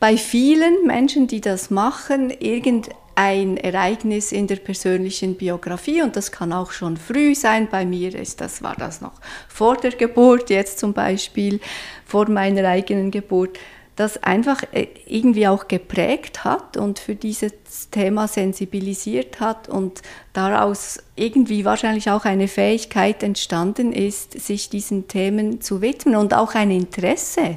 bei 0.01 0.17
vielen 0.17 0.87
Menschen, 0.87 1.27
die 1.27 1.41
das 1.41 1.71
machen, 1.71 2.31
irgendein 2.31 2.95
ein 3.19 3.57
Ereignis 3.57 4.31
in 4.31 4.47
der 4.47 4.57
persönlichen 4.57 5.35
Biografie 5.35 6.03
und 6.03 6.15
das 6.15 6.31
kann 6.31 6.53
auch 6.53 6.71
schon 6.71 6.97
früh 6.97 7.35
sein. 7.35 7.67
Bei 7.69 7.85
mir 7.85 8.15
ist 8.15 8.41
das, 8.41 8.63
war 8.63 8.77
das 8.77 9.01
noch 9.01 9.21
vor 9.49 9.77
der 9.77 9.91
Geburt, 9.91 10.51
jetzt 10.51 10.79
zum 10.79 10.93
Beispiel 10.93 11.59
vor 12.07 12.31
meiner 12.31 12.69
eigenen 12.69 13.11
Geburt, 13.11 13.59
das 13.97 14.23
einfach 14.23 14.63
äh, 14.71 14.87
irgendwie 15.07 15.49
auch 15.49 15.67
geprägt 15.67 16.45
hat 16.45 16.77
und 16.77 17.01
für 17.01 17.17
dieses 17.17 17.91
Thema 17.91 18.29
sensibilisiert 18.29 19.41
hat 19.41 19.69
und 19.69 20.01
daraus 20.33 21.03
irgendwie 21.17 21.65
wahrscheinlich 21.65 22.09
auch 22.13 22.25
eine 22.25 22.47
Fähigkeit 22.47 23.25
entstanden 23.25 23.93
ist, 23.93 24.41
sich 24.41 24.71
diesen 24.71 25.09
Themen 25.09 25.61
zu 25.61 25.83
widmen 25.83 26.15
und 26.15 26.35
auch 26.35 26.55
ein 26.55 26.71
Interesse. 26.71 27.57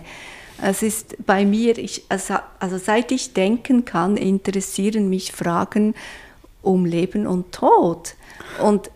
Es 0.61 0.83
ist 0.83 1.25
bei 1.25 1.45
mir, 1.45 1.77
ich, 1.77 2.03
also, 2.09 2.35
also 2.59 2.77
seit 2.77 3.11
ich 3.11 3.33
denken 3.33 3.83
kann, 3.85 4.15
interessieren 4.15 5.09
mich 5.09 5.31
Fragen 5.31 5.95
um 6.61 6.85
Leben 6.85 7.25
und 7.25 7.51
Tod. 7.51 8.13
Und 8.61 8.91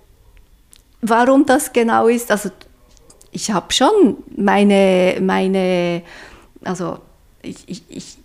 warum 1.02 1.46
das 1.46 1.74
genau 1.74 2.08
ist, 2.08 2.32
also 2.32 2.50
ich 3.32 3.52
habe 3.52 3.74
schon 3.74 4.18
meine, 4.36 5.18
meine, 5.22 6.04
also 6.64 7.00
ich, 7.42 7.58
ich, 7.68 7.84
ich, 7.90 8.18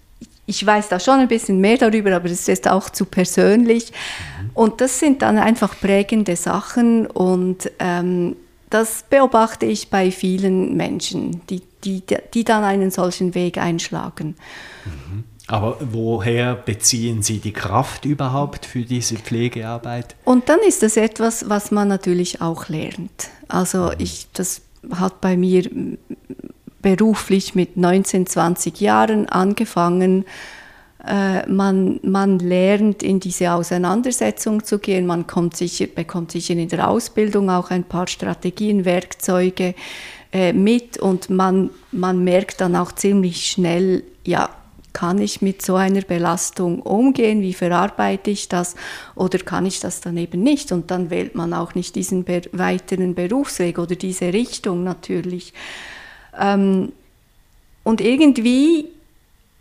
ich 0.46 0.66
weiß 0.66 0.88
da 0.88 1.00
schon 1.00 1.20
ein 1.20 1.28
bisschen 1.28 1.60
mehr 1.60 1.78
darüber, 1.78 2.14
aber 2.14 2.28
es 2.28 2.46
ist 2.48 2.68
auch 2.68 2.90
zu 2.90 3.06
persönlich. 3.06 3.90
Mhm. 3.92 4.50
Und 4.54 4.80
das 4.80 4.98
sind 4.98 5.22
dann 5.22 5.38
einfach 5.38 5.78
prägende 5.80 6.36
Sachen 6.36 7.06
und 7.06 7.70
ähm, 7.78 8.36
das 8.68 9.04
beobachte 9.08 9.66
ich 9.66 9.90
bei 9.90 10.10
vielen 10.12 10.76
Menschen, 10.76 11.40
die 11.48 11.62
die, 11.84 12.02
die 12.34 12.44
dann 12.44 12.64
einen 12.64 12.90
solchen 12.90 13.34
Weg 13.34 13.58
einschlagen. 13.58 14.36
Mhm. 14.84 15.24
Aber 15.46 15.78
woher 15.80 16.54
beziehen 16.54 17.22
Sie 17.22 17.38
die 17.38 17.52
Kraft 17.52 18.04
überhaupt 18.04 18.66
für 18.66 18.82
diese 18.82 19.16
Pflegearbeit? 19.16 20.14
Und 20.24 20.48
dann 20.48 20.60
ist 20.60 20.84
das 20.84 20.96
etwas, 20.96 21.48
was 21.48 21.72
man 21.72 21.88
natürlich 21.88 22.40
auch 22.40 22.68
lernt. 22.68 23.30
Also 23.48 23.86
mhm. 23.86 23.94
ich, 23.98 24.28
das 24.32 24.62
hat 24.92 25.20
bei 25.20 25.36
mir 25.36 25.68
beruflich 26.82 27.56
mit 27.56 27.76
19, 27.76 28.26
20 28.26 28.80
Jahren 28.80 29.28
angefangen. 29.28 30.24
Äh, 31.04 31.48
man, 31.48 31.98
man 32.02 32.38
lernt 32.38 33.02
in 33.02 33.20
diese 33.20 33.52
Auseinandersetzung 33.52 34.64
zu 34.64 34.78
gehen, 34.78 35.06
man 35.06 35.26
kommt 35.26 35.56
sicher, 35.56 35.86
bekommt 35.86 36.30
sicher 36.30 36.54
in 36.54 36.68
der 36.68 36.88
Ausbildung 36.88 37.50
auch 37.50 37.70
ein 37.70 37.84
paar 37.84 38.06
Strategien, 38.06 38.84
Werkzeuge 38.84 39.74
äh, 40.32 40.52
mit 40.52 40.98
und 40.98 41.30
man, 41.30 41.70
man 41.92 42.22
merkt 42.22 42.60
dann 42.60 42.76
auch 42.76 42.92
ziemlich 42.92 43.46
schnell, 43.46 44.04
ja, 44.24 44.50
kann 44.92 45.18
ich 45.18 45.40
mit 45.40 45.62
so 45.62 45.76
einer 45.76 46.02
Belastung 46.02 46.82
umgehen? 46.82 47.42
Wie 47.42 47.54
verarbeite 47.54 48.30
ich 48.30 48.48
das? 48.48 48.74
Oder 49.14 49.38
kann 49.38 49.66
ich 49.66 49.80
das 49.80 50.00
dann 50.00 50.16
eben 50.16 50.42
nicht? 50.42 50.72
Und 50.72 50.90
dann 50.90 51.10
wählt 51.10 51.34
man 51.34 51.54
auch 51.54 51.74
nicht 51.74 51.94
diesen 51.94 52.26
weiteren 52.26 53.14
Berufsweg 53.14 53.78
oder 53.78 53.94
diese 53.94 54.32
Richtung 54.32 54.82
natürlich. 54.82 55.52
Ähm, 56.38 56.92
und 57.84 58.00
irgendwie 58.00 58.86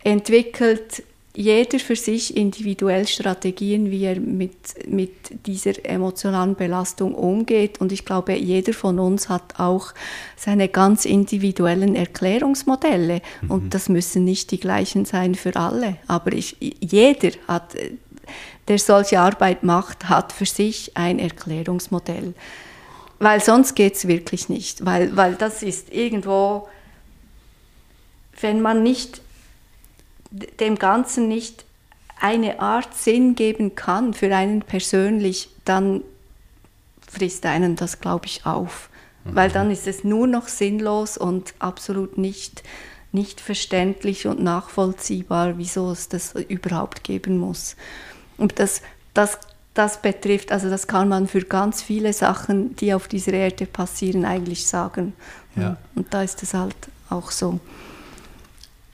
entwickelt 0.02 1.04
jeder 1.34 1.78
für 1.78 1.94
sich 1.94 2.36
individuell 2.36 3.06
Strategien, 3.06 3.90
wie 3.90 4.04
er 4.04 4.18
mit, 4.18 4.52
mit 4.88 5.46
dieser 5.46 5.84
emotionalen 5.84 6.56
Belastung 6.56 7.14
umgeht. 7.14 7.80
Und 7.80 7.92
ich 7.92 8.04
glaube, 8.04 8.34
jeder 8.34 8.72
von 8.72 8.98
uns 8.98 9.28
hat 9.28 9.58
auch 9.58 9.94
seine 10.36 10.68
ganz 10.68 11.04
individuellen 11.04 11.94
Erklärungsmodelle. 11.94 13.22
Mhm. 13.42 13.50
Und 13.50 13.74
das 13.74 13.88
müssen 13.88 14.24
nicht 14.24 14.50
die 14.50 14.58
gleichen 14.58 15.04
sein 15.04 15.36
für 15.36 15.54
alle. 15.54 15.98
Aber 16.08 16.32
ich, 16.32 16.56
jeder 16.58 17.30
hat, 17.46 17.76
der 18.66 18.78
solche 18.78 19.20
Arbeit 19.20 19.62
macht, 19.62 20.08
hat 20.08 20.32
für 20.32 20.46
sich 20.46 20.96
ein 20.96 21.20
Erklärungsmodell. 21.20 22.34
Weil 23.20 23.40
sonst 23.40 23.76
geht 23.76 23.94
es 23.94 24.08
wirklich 24.08 24.48
nicht. 24.48 24.84
Weil, 24.84 25.16
weil 25.16 25.36
das 25.36 25.62
ist 25.62 25.92
irgendwo, 25.92 26.68
wenn 28.40 28.60
man 28.60 28.82
nicht 28.82 29.20
dem 30.30 30.76
Ganzen 30.76 31.28
nicht 31.28 31.64
eine 32.20 32.60
Art 32.60 32.94
Sinn 32.94 33.34
geben 33.34 33.74
kann 33.74 34.14
für 34.14 34.34
einen 34.34 34.60
persönlich, 34.60 35.48
dann 35.64 36.02
frisst 37.10 37.46
einen 37.46 37.76
das, 37.76 38.00
glaube 38.00 38.26
ich, 38.26 38.46
auf. 38.46 38.90
Mhm. 39.24 39.34
Weil 39.34 39.50
dann 39.50 39.70
ist 39.70 39.86
es 39.86 40.04
nur 40.04 40.26
noch 40.26 40.48
sinnlos 40.48 41.16
und 41.16 41.54
absolut 41.58 42.18
nicht, 42.18 42.62
nicht 43.12 43.40
verständlich 43.40 44.26
und 44.26 44.42
nachvollziehbar, 44.42 45.58
wieso 45.58 45.90
es 45.90 46.08
das 46.08 46.34
überhaupt 46.34 47.04
geben 47.04 47.38
muss. 47.38 47.76
Und 48.36 48.58
das, 48.58 48.82
das, 49.14 49.38
das 49.74 50.00
betrifft, 50.00 50.52
also 50.52 50.70
das 50.70 50.86
kann 50.86 51.08
man 51.08 51.26
für 51.26 51.42
ganz 51.42 51.82
viele 51.82 52.12
Sachen, 52.12 52.76
die 52.76 52.94
auf 52.94 53.08
dieser 53.08 53.32
Erde 53.32 53.66
passieren, 53.66 54.24
eigentlich 54.24 54.66
sagen. 54.66 55.14
Ja. 55.56 55.76
Und 55.94 56.12
da 56.14 56.22
ist 56.22 56.42
es 56.42 56.54
halt 56.54 56.76
auch 57.08 57.30
so. 57.30 57.58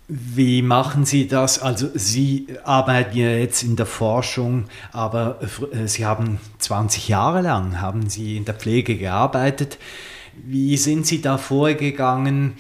Wie 0.09 0.63
machen 0.63 1.05
Sie 1.05 1.27
das? 1.27 1.59
Also 1.59 1.89
Sie 1.95 2.47
arbeiten 2.63 3.17
ja 3.17 3.31
jetzt 3.31 3.65
in 3.65 3.75
der 3.75 3.87
Forschung, 3.87 4.67
aber 4.93 5.41
äh, 5.73 5.89
Sie 5.89 6.07
haben 6.07 6.39
20 6.59 7.09
Jahre 7.09 7.41
lang 7.41 7.81
haben 7.81 8.09
Sie 8.09 8.37
in 8.37 8.45
der 8.45 8.55
Pflege 8.55 8.97
gearbeitet. 8.97 9.79
Wie 10.35 10.77
sind 10.77 11.07
Sie 11.07 11.21
da 11.21 11.39
vorgegangen, 11.39 12.55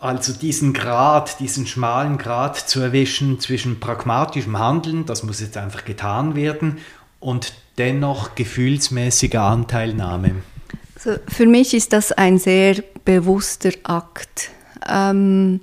also 0.00 0.34
diesen 0.34 0.74
Grad, 0.74 1.40
diesen 1.40 1.66
schmalen 1.66 2.18
Grad 2.18 2.58
zu 2.58 2.80
erwischen 2.80 3.40
zwischen 3.40 3.80
pragmatischem 3.80 4.58
Handeln, 4.58 5.06
das 5.06 5.22
muss 5.22 5.40
jetzt 5.40 5.56
einfach 5.56 5.86
getan 5.86 6.34
werden, 6.34 6.76
und 7.20 7.54
dennoch 7.78 8.34
gefühlsmäßiger 8.34 9.40
Anteilnahme? 9.40 10.32
Also 10.96 11.18
für 11.26 11.46
mich 11.46 11.72
ist 11.72 11.94
das 11.94 12.12
ein 12.12 12.36
sehr 12.36 12.82
bewusster 13.06 13.70
Akt. 13.84 14.50
Ähm 14.86 15.60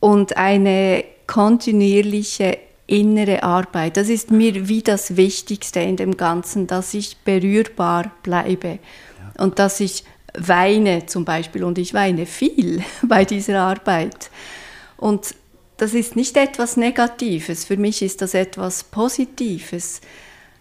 und 0.00 0.36
eine 0.36 1.04
kontinuierliche 1.26 2.58
innere 2.86 3.42
Arbeit. 3.42 3.96
Das 3.96 4.08
ist 4.08 4.30
mir 4.30 4.68
wie 4.68 4.82
das 4.82 5.16
Wichtigste 5.16 5.80
in 5.80 5.96
dem 5.96 6.16
Ganzen, 6.16 6.66
dass 6.66 6.94
ich 6.94 7.18
berührbar 7.18 8.10
bleibe 8.22 8.68
ja. 8.68 9.44
und 9.44 9.58
dass 9.58 9.80
ich 9.80 10.04
weine 10.34 11.06
zum 11.06 11.24
Beispiel 11.24 11.64
und 11.64 11.78
ich 11.78 11.94
weine 11.94 12.26
viel 12.26 12.82
bei 13.02 13.24
dieser 13.24 13.60
Arbeit. 13.60 14.30
Und 14.96 15.34
das 15.76 15.94
ist 15.94 16.16
nicht 16.16 16.36
etwas 16.36 16.76
Negatives, 16.76 17.64
für 17.64 17.76
mich 17.76 18.02
ist 18.02 18.20
das 18.20 18.34
etwas 18.34 18.82
Positives. 18.84 20.00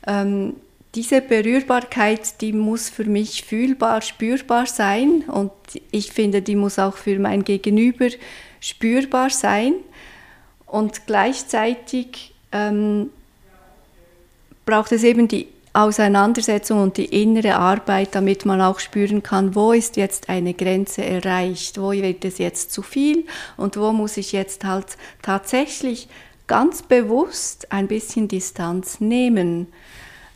Ähm, 0.05 0.55
diese 0.93 1.21
Berührbarkeit, 1.21 2.41
die 2.41 2.53
muss 2.53 2.89
für 2.89 3.05
mich 3.05 3.43
fühlbar, 3.43 4.01
spürbar 4.01 4.65
sein 4.65 5.23
und 5.27 5.51
ich 5.91 6.11
finde, 6.11 6.41
die 6.41 6.55
muss 6.55 6.79
auch 6.79 6.97
für 6.97 7.19
mein 7.19 7.43
Gegenüber 7.43 8.07
spürbar 8.59 9.29
sein 9.29 9.73
und 10.65 11.07
gleichzeitig 11.07 12.33
ähm, 12.51 13.09
braucht 14.65 14.91
es 14.91 15.03
eben 15.03 15.27
die 15.27 15.47
Auseinandersetzung 15.73 16.81
und 16.81 16.97
die 16.97 17.05
innere 17.05 17.55
Arbeit, 17.55 18.15
damit 18.15 18.45
man 18.45 18.61
auch 18.61 18.79
spüren 18.79 19.21
kann, 19.21 19.53
wo 19.53 19.73
ist 19.73 19.95
jetzt 19.95 20.27
eine 20.27 20.55
Grenze 20.55 21.05
erreicht, 21.05 21.79
wo 21.79 21.91
wird 21.91 22.25
es 22.25 22.39
jetzt 22.39 22.71
zu 22.71 22.81
viel 22.81 23.25
und 23.57 23.77
wo 23.77 23.91
muss 23.91 24.17
ich 24.17 24.31
jetzt 24.31 24.63
halt 24.63 24.97
tatsächlich 25.21 26.07
ganz 26.47 26.81
bewusst 26.81 27.71
ein 27.71 27.87
bisschen 27.87 28.27
Distanz 28.27 28.99
nehmen. 28.99 29.67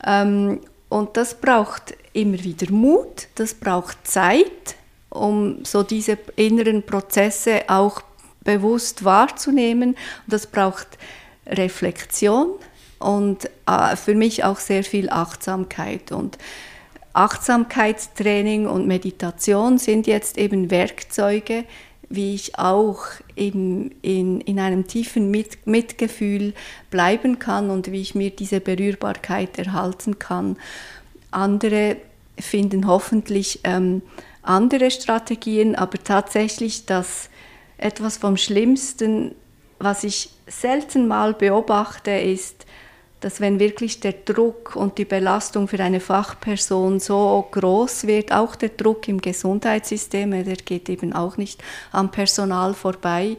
Ähm, 0.06 0.60
und 0.88 1.16
das 1.16 1.40
braucht 1.40 1.94
immer 2.12 2.42
wieder 2.44 2.70
Mut, 2.70 3.26
das 3.34 3.54
braucht 3.54 4.06
Zeit, 4.06 4.76
um 5.10 5.64
so 5.64 5.82
diese 5.82 6.18
inneren 6.36 6.84
Prozesse 6.84 7.62
auch 7.68 8.02
bewusst 8.44 9.04
wahrzunehmen. 9.04 9.90
Und 9.90 9.98
das 10.26 10.46
braucht 10.46 10.98
Reflexion 11.46 12.50
und 12.98 13.50
äh, 13.66 13.96
für 13.96 14.14
mich 14.14 14.44
auch 14.44 14.58
sehr 14.58 14.84
viel 14.84 15.10
Achtsamkeit. 15.10 16.12
Und 16.12 16.38
Achtsamkeitstraining 17.12 18.66
und 18.66 18.86
Meditation 18.86 19.78
sind 19.78 20.06
jetzt 20.06 20.38
eben 20.38 20.70
Werkzeuge, 20.70 21.64
wie 22.08 22.34
ich 22.34 22.58
auch 22.58 23.04
eben 23.36 23.90
in, 24.02 24.40
in 24.42 24.58
einem 24.58 24.86
tiefen 24.86 25.30
Mit 25.30 25.66
Mitgefühl 25.66 26.52
bleiben 26.90 27.38
kann 27.38 27.70
und 27.70 27.90
wie 27.90 28.02
ich 28.02 28.14
mir 28.14 28.30
diese 28.30 28.60
Berührbarkeit 28.60 29.58
erhalten 29.58 30.18
kann. 30.18 30.56
Andere 31.30 31.96
finden 32.38 32.86
hoffentlich 32.86 33.60
ähm, 33.64 34.02
andere 34.42 34.90
Strategien, 34.90 35.74
aber 35.74 36.02
tatsächlich 36.02 36.84
das 36.84 37.30
etwas 37.82 38.16
vom 38.16 38.36
Schlimmsten, 38.36 39.34
was 39.78 40.04
ich 40.04 40.30
selten 40.46 41.08
mal 41.08 41.34
beobachte, 41.34 42.12
ist, 42.12 42.66
dass 43.20 43.40
wenn 43.40 43.60
wirklich 43.60 44.00
der 44.00 44.12
Druck 44.12 44.74
und 44.74 44.98
die 44.98 45.04
Belastung 45.04 45.68
für 45.68 45.78
eine 45.78 46.00
Fachperson 46.00 46.98
so 46.98 47.46
groß 47.52 48.06
wird, 48.06 48.32
auch 48.32 48.56
der 48.56 48.70
Druck 48.70 49.06
im 49.06 49.20
Gesundheitssystem, 49.20 50.30
der 50.44 50.56
geht 50.56 50.88
eben 50.88 51.12
auch 51.12 51.36
nicht 51.36 51.62
am 51.92 52.10
Personal 52.10 52.74
vorbei, 52.74 53.36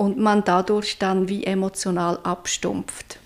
und 0.00 0.16
man 0.16 0.42
dadurch 0.44 0.96
dann 0.96 1.28
wie 1.28 1.44
emotional 1.44 2.18
abstumpft. 2.22 3.18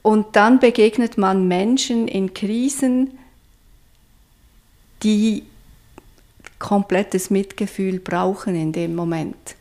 Und 0.00 0.36
dann 0.36 0.58
begegnet 0.58 1.18
man 1.18 1.46
Menschen 1.48 2.08
in 2.08 2.32
Krisen, 2.32 3.18
die 5.02 5.44
komplettes 6.62 7.28
Mitgefühl 7.28 7.98
brauchen 7.98 8.54
in 8.54 8.72
dem 8.72 8.94
Moment. 8.94 9.56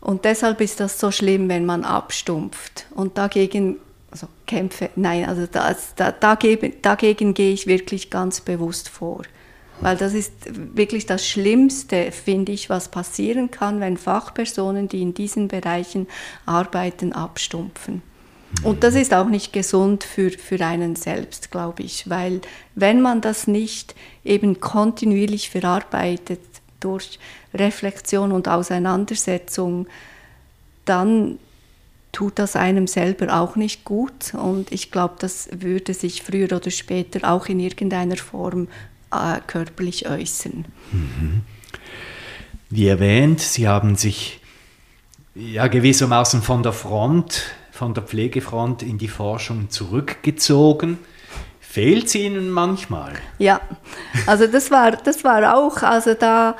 Und 0.00 0.24
deshalb 0.24 0.60
ist 0.60 0.80
das 0.80 0.98
so 0.98 1.12
schlimm, 1.12 1.48
wenn 1.48 1.64
man 1.64 1.84
abstumpft. 1.84 2.86
Und 2.90 3.16
dagegen, 3.18 3.76
also 4.10 4.26
kämpfe, 4.46 4.90
nein, 4.96 5.28
also 5.28 5.46
das, 5.46 5.94
da, 5.94 6.10
dagegen, 6.10 6.74
dagegen 6.82 7.34
gehe 7.34 7.52
ich 7.52 7.68
wirklich 7.68 8.10
ganz 8.10 8.40
bewusst 8.40 8.88
vor. 8.88 9.22
Weil 9.80 9.96
das 9.96 10.12
ist 10.12 10.32
wirklich 10.76 11.06
das 11.06 11.26
Schlimmste, 11.26 12.10
finde 12.10 12.50
ich, 12.50 12.68
was 12.68 12.88
passieren 12.88 13.52
kann, 13.52 13.80
wenn 13.80 13.96
Fachpersonen, 13.96 14.88
die 14.88 15.02
in 15.02 15.14
diesen 15.14 15.46
Bereichen 15.46 16.08
arbeiten, 16.46 17.12
abstumpfen. 17.12 18.02
Und 18.62 18.84
das 18.84 18.94
ist 18.94 19.12
auch 19.14 19.28
nicht 19.28 19.52
gesund 19.52 20.04
für, 20.04 20.30
für 20.30 20.64
einen 20.64 20.94
selbst, 20.94 21.50
glaube 21.50 21.82
ich, 21.82 22.08
weil 22.08 22.40
wenn 22.74 23.00
man 23.00 23.20
das 23.20 23.46
nicht 23.46 23.94
eben 24.24 24.60
kontinuierlich 24.60 25.50
verarbeitet 25.50 26.40
durch 26.80 27.18
Reflexion 27.54 28.30
und 28.32 28.48
Auseinandersetzung, 28.48 29.86
dann 30.84 31.38
tut 32.12 32.38
das 32.38 32.56
einem 32.56 32.86
selber 32.86 33.40
auch 33.40 33.56
nicht 33.56 33.84
gut. 33.84 34.34
Und 34.34 34.70
ich 34.70 34.90
glaube, 34.90 35.14
das 35.18 35.48
würde 35.52 35.94
sich 35.94 36.22
früher 36.22 36.52
oder 36.52 36.70
später 36.70 37.30
auch 37.30 37.46
in 37.46 37.58
irgendeiner 37.58 38.16
Form 38.16 38.68
äh, 39.10 39.40
körperlich 39.46 40.08
äußern. 40.08 40.66
Mhm. 40.92 41.40
Wie 42.70 42.86
erwähnt, 42.86 43.40
Sie 43.40 43.68
haben 43.68 43.96
sich 43.96 44.40
ja 45.34 45.66
gewissermaßen 45.66 46.42
von 46.42 46.62
der 46.62 46.72
Front 46.72 47.42
von 47.72 47.94
der 47.94 48.04
Pflegefront 48.04 48.84
in 48.84 48.98
die 48.98 49.08
Forschung 49.08 49.70
zurückgezogen. 49.70 50.98
Fehlt 51.60 52.06
es 52.06 52.14
Ihnen 52.14 52.50
manchmal? 52.50 53.14
Ja, 53.38 53.60
also 54.26 54.46
das 54.46 54.70
war, 54.70 54.92
das 54.92 55.24
war 55.24 55.56
auch, 55.56 55.82
also 55.82 56.12
da, 56.12 56.54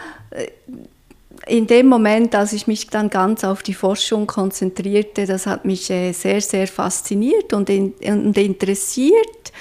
in 1.47 1.67
dem 1.67 1.87
Moment, 1.87 2.35
als 2.35 2.53
ich 2.53 2.67
mich 2.67 2.87
dann 2.87 3.11
ganz 3.11 3.45
auf 3.45 3.63
die 3.63 3.75
Forschung 3.75 4.27
konzentrierte, 4.27 5.27
das 5.27 5.47
hat 5.47 5.65
mich 5.65 5.91
äh, 5.91 6.13
sehr, 6.13 6.41
sehr 6.41 6.67
fasziniert 6.67 7.53
und, 7.53 7.69
in, 7.69 7.93
und 8.01 8.39
interessiert. 8.39 9.53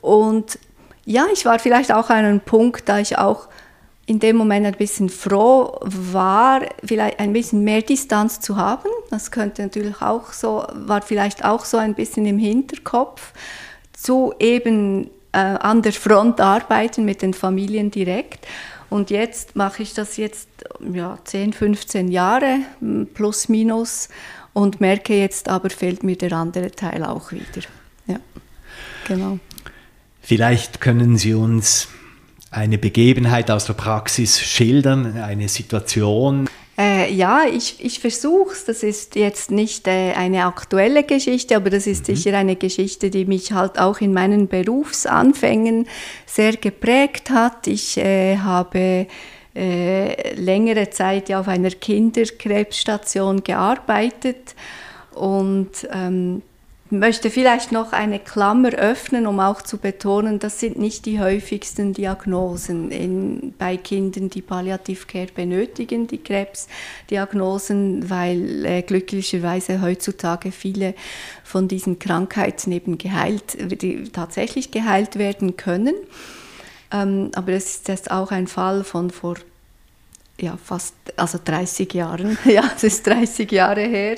Und 0.00 0.58
ja, 1.04 1.26
ich 1.32 1.44
war 1.44 1.58
vielleicht 1.58 1.92
auch 1.92 2.10
an 2.10 2.24
einem 2.24 2.40
Punkt, 2.40 2.88
da 2.88 2.98
ich 2.98 3.18
auch 3.18 3.48
in 4.12 4.20
dem 4.20 4.36
Moment 4.36 4.66
ein 4.66 4.74
bisschen 4.74 5.08
froh 5.08 5.78
war, 5.80 6.60
vielleicht 6.84 7.18
ein 7.18 7.32
bisschen 7.32 7.64
mehr 7.64 7.80
Distanz 7.80 8.40
zu 8.40 8.58
haben. 8.58 8.90
Das 9.08 9.30
könnte 9.30 9.62
natürlich 9.62 10.02
auch 10.02 10.34
so, 10.34 10.66
war 10.74 11.00
vielleicht 11.00 11.46
auch 11.46 11.64
so 11.64 11.78
ein 11.78 11.94
bisschen 11.94 12.26
im 12.26 12.38
Hinterkopf, 12.38 13.32
zu 13.94 14.34
eben 14.38 15.06
äh, 15.32 15.38
an 15.38 15.80
der 15.80 15.94
Front 15.94 16.42
arbeiten 16.42 17.06
mit 17.06 17.22
den 17.22 17.32
Familien 17.32 17.90
direkt. 17.90 18.46
Und 18.90 19.08
jetzt 19.08 19.56
mache 19.56 19.82
ich 19.82 19.94
das 19.94 20.18
jetzt 20.18 20.50
ja, 20.92 21.18
10, 21.24 21.54
15 21.54 22.08
Jahre 22.08 22.58
plus 23.14 23.48
minus 23.48 24.10
und 24.52 24.78
merke 24.78 25.14
jetzt 25.14 25.48
aber 25.48 25.70
fehlt 25.70 26.02
mir 26.02 26.16
der 26.16 26.32
andere 26.32 26.70
Teil 26.70 27.02
auch 27.02 27.32
wieder. 27.32 27.62
Ja, 28.06 28.20
genau. 29.08 29.38
Vielleicht 30.20 30.82
können 30.82 31.16
Sie 31.16 31.32
uns 31.32 31.88
eine 32.52 32.78
Begebenheit 32.78 33.50
aus 33.50 33.64
der 33.64 33.72
Praxis 33.72 34.40
schildern, 34.40 35.16
eine 35.16 35.48
Situation? 35.48 36.48
Äh, 36.78 37.12
ja, 37.12 37.42
ich, 37.52 37.84
ich 37.84 37.98
versuche 37.98 38.52
es. 38.52 38.64
Das 38.64 38.82
ist 38.82 39.16
jetzt 39.16 39.50
nicht 39.50 39.88
äh, 39.88 40.12
eine 40.12 40.44
aktuelle 40.44 41.02
Geschichte, 41.02 41.56
aber 41.56 41.70
das 41.70 41.86
ist 41.86 42.08
mhm. 42.08 42.16
sicher 42.16 42.38
eine 42.38 42.56
Geschichte, 42.56 43.10
die 43.10 43.24
mich 43.24 43.52
halt 43.52 43.78
auch 43.78 44.00
in 44.00 44.12
meinen 44.12 44.48
Berufsanfängen 44.48 45.86
sehr 46.26 46.56
geprägt 46.56 47.30
hat. 47.30 47.66
Ich 47.66 47.98
äh, 47.98 48.38
habe 48.38 49.06
äh, 49.54 50.34
längere 50.34 50.90
Zeit 50.90 51.28
ja 51.28 51.40
auf 51.40 51.48
einer 51.48 51.70
Kinderkrebsstation 51.70 53.44
gearbeitet 53.44 54.54
und 55.14 55.70
ähm, 55.92 56.42
möchte 56.92 57.30
vielleicht 57.30 57.72
noch 57.72 57.92
eine 57.92 58.18
Klammer 58.18 58.70
öffnen, 58.70 59.26
um 59.26 59.40
auch 59.40 59.62
zu 59.62 59.78
betonen, 59.78 60.38
das 60.38 60.60
sind 60.60 60.78
nicht 60.78 61.06
die 61.06 61.20
häufigsten 61.20 61.94
Diagnosen 61.94 62.90
in, 62.90 63.54
bei 63.58 63.76
Kindern, 63.76 64.30
die 64.30 64.42
Palliativcare 64.42 65.28
benötigen, 65.34 66.06
die 66.06 66.18
Krebsdiagnosen, 66.18 68.08
weil 68.10 68.64
äh, 68.64 68.82
glücklicherweise 68.82 69.80
heutzutage 69.80 70.52
viele 70.52 70.94
von 71.42 71.66
diesen 71.66 71.98
Krankheiten 71.98 72.70
eben 72.72 72.98
geheilt, 72.98 73.56
die 73.82 74.04
tatsächlich 74.10 74.70
geheilt 74.70 75.16
werden 75.16 75.56
können. 75.56 75.94
Ähm, 76.92 77.30
aber 77.34 77.52
es 77.52 77.76
ist 77.76 77.88
jetzt 77.88 78.10
auch 78.10 78.30
ein 78.30 78.46
Fall 78.46 78.84
von 78.84 79.10
vor 79.10 79.36
ja, 80.40 80.58
fast 80.62 80.94
also 81.16 81.38
30 81.42 81.94
Jahren. 81.94 82.36
ja, 82.44 82.70
es 82.74 82.84
ist 82.84 83.06
30 83.06 83.50
Jahre 83.50 83.82
her. 83.82 84.16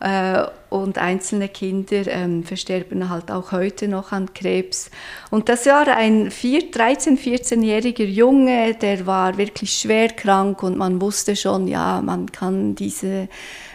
Äh, 0.00 0.44
und 0.70 0.98
einzelne 0.98 1.48
Kinder 1.48 2.06
ähm, 2.06 2.44
versterben 2.44 3.10
halt 3.10 3.30
auch 3.30 3.52
heute 3.52 3.88
noch 3.88 4.12
an 4.12 4.32
Krebs. 4.32 4.90
Und 5.30 5.48
das 5.48 5.66
war 5.66 5.88
ein 5.88 6.30
13-, 6.30 7.18
14-jähriger 7.18 8.04
Junge, 8.04 8.74
der 8.74 9.04
war 9.04 9.36
wirklich 9.36 9.72
schwer 9.72 10.08
krank 10.08 10.62
und 10.62 10.78
man 10.78 11.00
wusste 11.00 11.34
schon, 11.34 11.66
ja, 11.66 12.00
man 12.00 12.30
kann 12.30 12.76
diese 12.76 13.28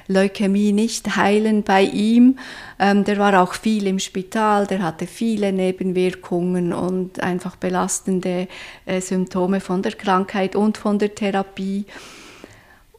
Leukämie 0.07 0.71
nicht 0.71 1.15
heilen 1.17 1.63
bei 1.63 1.81
ihm. 1.83 2.39
Ähm, 2.79 3.03
der 3.03 3.17
war 3.17 3.43
auch 3.43 3.53
viel 3.53 3.85
im 3.85 3.99
Spital, 3.99 4.65
der 4.67 4.81
hatte 4.81 5.07
viele 5.07 5.51
Nebenwirkungen 5.51 6.73
und 6.73 7.19
einfach 7.19 7.57
belastende 7.57 8.47
äh, 8.85 9.01
Symptome 9.01 9.59
von 9.59 9.81
der 9.81 9.93
Krankheit 9.93 10.55
und 10.55 10.77
von 10.77 10.97
der 10.97 11.13
Therapie. 11.13 11.85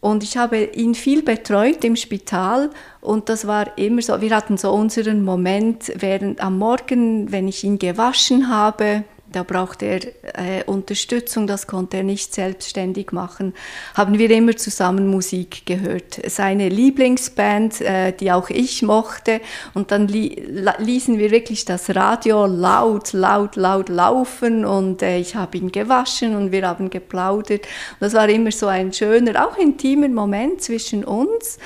Und 0.07 0.23
ich 0.23 0.37
habe 0.37 0.63
ihn 0.63 0.95
viel 0.95 1.23
betreut 1.23 1.85
im 1.85 1.97
Spital. 1.97 2.71
Und 3.01 3.29
das 3.29 3.49
war 3.49 3.77
immer 3.77 4.01
so, 4.03 4.21
wir 4.21 4.37
hatten 4.37 4.57
so 4.57 4.71
unseren 4.71 5.25
Moment 5.25 5.93
während 5.97 6.41
am 6.41 6.59
Morgen, 6.59 7.33
wenn 7.33 7.49
ich 7.49 7.65
ihn 7.65 7.81
gewaschen 7.81 8.49
habe, 8.49 9.03
da 9.33 9.43
brauchte 9.43 9.87
er 9.87 10.01
äh, 10.23 10.65
Unterstützung, 10.65 11.47
das 11.47 11.67
konnte 11.67 11.99
er 11.99 12.03
nicht 12.03 12.35
selbstständig 12.35 13.13
machen, 13.13 13.55
haben 13.95 14.19
wir 14.19 14.31
immer 14.31 14.57
zusammen 14.57 15.09
Musik 15.09 15.67
gehört. 15.67 16.21
Seine 16.27 16.69
Lieblingsband, 16.69 17.81
äh, 17.81 18.13
die 18.13 18.33
auch 18.33 18.51
ich 18.51 18.83
mochte, 18.83 19.41
und 19.75 19.91
dann 19.91 20.09
li 20.09 20.37
ließen 20.79 21.19
wir 21.19 21.31
wirklich 21.31 21.65
das 21.65 21.95
Radio 21.95 22.47
laut, 22.47 23.13
laut, 23.13 23.57
laut 23.57 23.89
laufen 23.89 24.65
und 24.65 25.03
äh, 25.03 25.19
ich 25.19 25.35
habe 25.35 25.59
ihn 25.59 25.73
gewaschen 25.73 26.37
und 26.37 26.53
wir 26.53 26.67
haben 26.67 26.91
geplaudert. 26.91 27.67
das 28.01 28.15
war 28.15 28.29
immer 28.29 28.53
so 28.53 28.67
ein 28.67 28.93
schöner, 28.93 29.47
auch 29.47 29.57
intimer 29.59 30.09
Moment 30.09 30.63
zwischen 30.63 31.05
uns. 31.05 31.59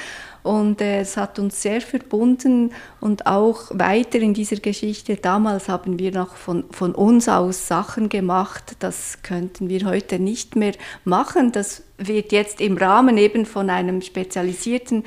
Und 0.43 0.80
äh, 0.80 1.01
es 1.01 1.16
hat 1.16 1.38
uns 1.38 1.61
sehr 1.61 1.80
verbunden 1.80 2.72
und 3.01 3.26
auch 3.26 3.70
weiter 3.72 4.18
in 4.18 4.34
dieser 4.34 4.57
Geschichte. 4.57 5.16
Damals 5.16 5.68
haben 5.68 5.99
wir 5.99 6.12
noch 6.12 6.36
von, 6.36 6.64
von 6.70 6.95
uns 6.95 7.28
aus 7.28 7.68
Sachen 7.68 8.09
gemacht, 8.09 8.76
das 8.78 9.18
könnten 9.22 9.68
wir 9.68 9.84
heute 9.86 10.18
nicht 10.18 10.57
mehr 10.57 10.74
machen. 11.05 11.53
Das 11.53 11.82
wird 11.99 12.32
jetzt 12.32 12.61
im 12.61 12.76
Rahmen 12.76 13.18
eben 13.18 13.45
von 13.45 13.70
einem 13.70 14.01
spezialisierten 14.01 15.05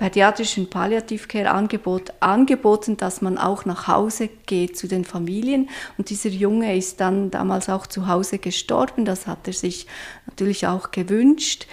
pädiatrischen 0.00 0.70
Palliativcare-Angebot 0.70 2.14
angeboten, 2.20 2.96
dass 2.96 3.20
man 3.20 3.36
auch 3.36 3.66
nach 3.66 3.86
Hause 3.86 4.30
geht 4.46 4.78
zu 4.78 4.88
den 4.88 5.04
Familien. 5.04 5.68
Und 5.98 6.08
dieser 6.08 6.30
Junge 6.30 6.74
ist 6.74 7.00
dann 7.00 7.30
damals 7.30 7.68
auch 7.68 7.86
zu 7.86 8.08
Hause 8.08 8.38
gestorben. 8.38 9.04
Das 9.04 9.26
hat 9.26 9.46
er 9.46 9.52
sich 9.52 9.86
natürlich 10.26 10.66
auch 10.66 10.90
gewünscht. 10.90 11.66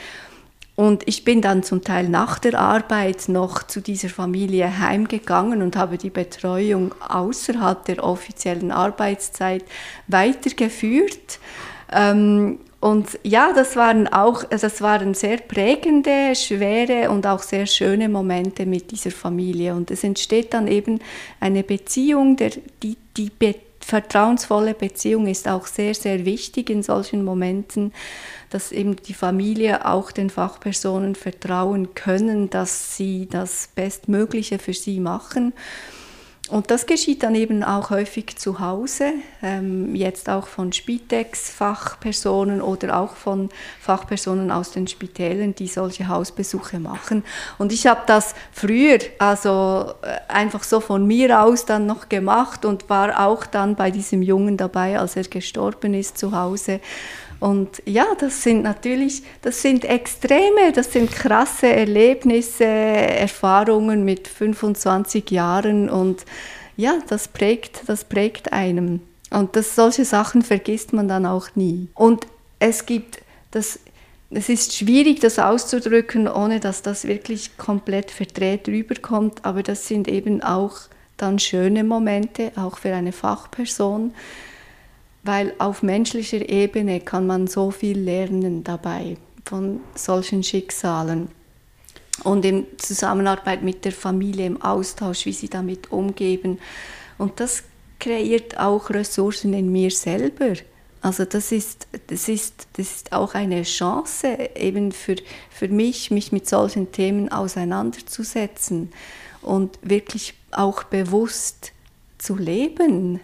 Und 0.78 1.08
ich 1.08 1.24
bin 1.24 1.42
dann 1.42 1.64
zum 1.64 1.84
Teil 1.84 2.08
nach 2.08 2.38
der 2.38 2.60
Arbeit 2.60 3.30
noch 3.30 3.64
zu 3.64 3.82
dieser 3.82 4.10
Familie 4.10 4.80
heimgegangen 4.80 5.64
und 5.64 5.76
habe 5.76 5.98
die 5.98 6.12
Betreuung 6.12 6.94
außerhalb 7.02 7.84
der 7.86 8.04
offiziellen 8.04 8.72
Arbeitszeit 8.72 9.66
weitergeführt. 10.06 11.40
Ähm, 11.92 12.60
und 12.80 13.18
ja, 13.24 13.54
das 13.54 13.76
waren 13.76 14.08
auch, 14.08 14.44
das 14.44 14.80
waren 14.84 15.16
sehr 15.16 15.38
prägende, 15.38 16.36
schwere 16.36 17.10
und 17.10 17.26
auch 17.26 17.42
sehr 17.42 17.66
schöne 17.66 18.08
Momente 18.08 18.68
mit 18.68 18.92
dieser 18.92 19.10
Familie. 19.10 19.74
Und 19.74 19.90
es 19.90 20.04
entsteht 20.04 20.54
dann 20.54 20.68
eben 20.68 21.00
eine 21.40 21.64
Beziehung, 21.64 22.38
der, 22.38 22.52
die, 22.84 22.98
die 23.18 23.32
be 23.32 23.56
vertrauensvolle 23.88 24.74
Beziehung 24.74 25.28
ist 25.28 25.48
auch 25.48 25.66
sehr, 25.66 25.96
sehr 25.96 26.26
wichtig 26.26 26.70
in 26.70 26.84
solchen 26.84 27.24
Momenten 27.24 27.94
dass 28.50 28.72
eben 28.72 28.96
die 28.96 29.14
Familie 29.14 29.86
auch 29.86 30.12
den 30.12 30.30
Fachpersonen 30.30 31.16
vertrauen 31.16 31.94
können, 31.96 32.50
dass 32.50 32.96
sie 32.96 33.28
das 33.30 33.70
Bestmögliche 33.76 34.60
für 34.60 34.74
sie 34.74 35.00
machen. 35.00 35.54
Und 36.50 36.72
das 36.72 36.86
geschieht 36.86 37.24
dann 37.24 37.36
eben 37.36 37.62
auch 37.62 37.90
häufig 37.90 38.38
zu 38.38 38.60
Hause, 38.60 39.12
ähm, 39.44 39.94
jetzt 39.96 40.30
auch 40.30 40.48
von 40.48 40.72
Spitex-Fachpersonen 40.72 42.62
oder 42.62 42.98
auch 42.98 43.16
von 43.16 43.50
Fachpersonen 43.82 44.50
aus 44.50 44.72
den 44.72 44.88
Spitälen, 44.88 45.56
die 45.56 45.68
solche 45.68 46.08
Hausbesuche 46.08 46.80
machen. 46.80 47.26
Und 47.58 47.74
ich 47.74 47.86
habe 47.86 48.02
das 48.06 48.34
früher, 48.54 49.00
also 49.20 49.94
äh, 50.02 50.32
einfach 50.32 50.64
so 50.64 50.80
von 50.80 51.06
mir 51.06 51.44
aus 51.44 51.66
dann 51.66 51.86
noch 51.86 52.08
gemacht 52.08 52.64
und 52.64 52.90
war 52.90 53.28
auch 53.28 53.46
dann 53.46 53.76
bei 53.76 53.92
diesem 53.92 54.22
Jungen 54.22 54.56
dabei, 54.56 54.98
als 55.00 55.18
er 55.18 55.24
gestorben 55.24 55.94
ist 55.94 56.18
zu 56.18 56.32
Hause 56.32 56.80
und 57.40 57.84
ja, 57.86 58.06
das 58.20 58.42
sind 58.42 58.64
natürlich, 58.64 59.24
das 59.42 59.62
sind 59.62 59.86
Extreme, 59.86 60.72
das 60.74 60.92
sind 60.92 61.12
krasse 61.12 61.68
Erlebnisse, 61.68 62.66
Erfahrungen 62.66 64.04
mit 64.04 64.28
25 64.28 65.30
Jahren 65.30 65.90
und 65.90 66.26
ja, 66.78 67.00
das 67.08 67.28
prägt, 67.28 67.82
das 67.88 68.06
prägt 68.06 68.54
einem. 68.54 69.02
Und 69.30 69.56
das, 69.56 69.76
solche 69.76 70.06
Sachen 70.06 70.42
vergisst 70.42 70.94
man 70.94 71.08
dann 71.08 71.26
auch 71.26 71.50
nie. 71.56 71.90
Und 71.96 72.28
es 72.60 72.86
gibt, 72.86 73.20
das, 73.52 73.80
es 74.30 74.50
ist 74.50 74.76
schwierig, 74.76 75.20
das 75.20 75.38
auszudrücken, 75.38 76.28
ohne 76.28 76.60
dass 76.60 76.82
das 76.82 77.06
wirklich 77.06 77.58
komplett 77.58 78.10
verdreht 78.10 78.68
rüberkommt, 78.68 79.46
aber 79.46 79.64
das 79.64 79.88
sind 79.88 80.08
eben 80.08 80.42
auch 80.42 80.78
dann 81.18 81.40
schöne 81.40 81.84
Momente, 81.84 82.52
auch 82.56 82.78
für 82.78 82.94
eine 82.94 83.12
Fachperson 83.12 84.14
weil 85.28 85.54
auf 85.60 85.84
menschlicher 85.84 86.48
Ebene 86.48 87.00
kann 87.02 87.28
man 87.28 87.48
so 87.48 87.72
viel 87.72 88.00
lernen 88.00 88.64
dabei 88.64 89.18
von 89.46 89.82
solchen 89.96 90.44
Schicksalen 90.44 91.30
und 92.24 92.44
in 92.46 92.66
Zusammenarbeit 92.78 93.64
mit 93.64 93.86
der 93.86 93.92
Familie 93.92 94.46
im 94.46 94.62
Austausch, 94.62 95.26
wie 95.26 95.34
sie 95.34 95.50
damit 95.50 95.92
umgeben. 95.92 96.60
Und 97.18 97.40
das 97.40 97.64
kreiert 98.00 98.58
auch 98.58 98.90
Ressourcen 98.90 99.54
in 99.54 99.72
mir 99.72 99.92
selber. 99.92 100.54
Also 101.02 101.26
das 101.26 101.52
ist, 101.52 101.88
das 102.08 102.28
ist, 102.28 102.68
das 102.74 102.88
ist 102.88 103.14
auch 103.14 103.34
eine 103.34 103.64
Chance 103.64 104.50
eben 104.56 104.92
für, 104.92 105.16
für 105.50 105.68
mich, 105.68 106.12
mich 106.12 106.32
mit 106.32 106.50
solchen 106.50 106.92
Themen 106.92 107.32
auseinanderzusetzen 107.32 108.92
und 109.42 109.78
wirklich 109.84 110.34
auch 110.52 110.84
bewusst 110.84 111.72
zu 112.18 112.36
leben. 112.36 113.20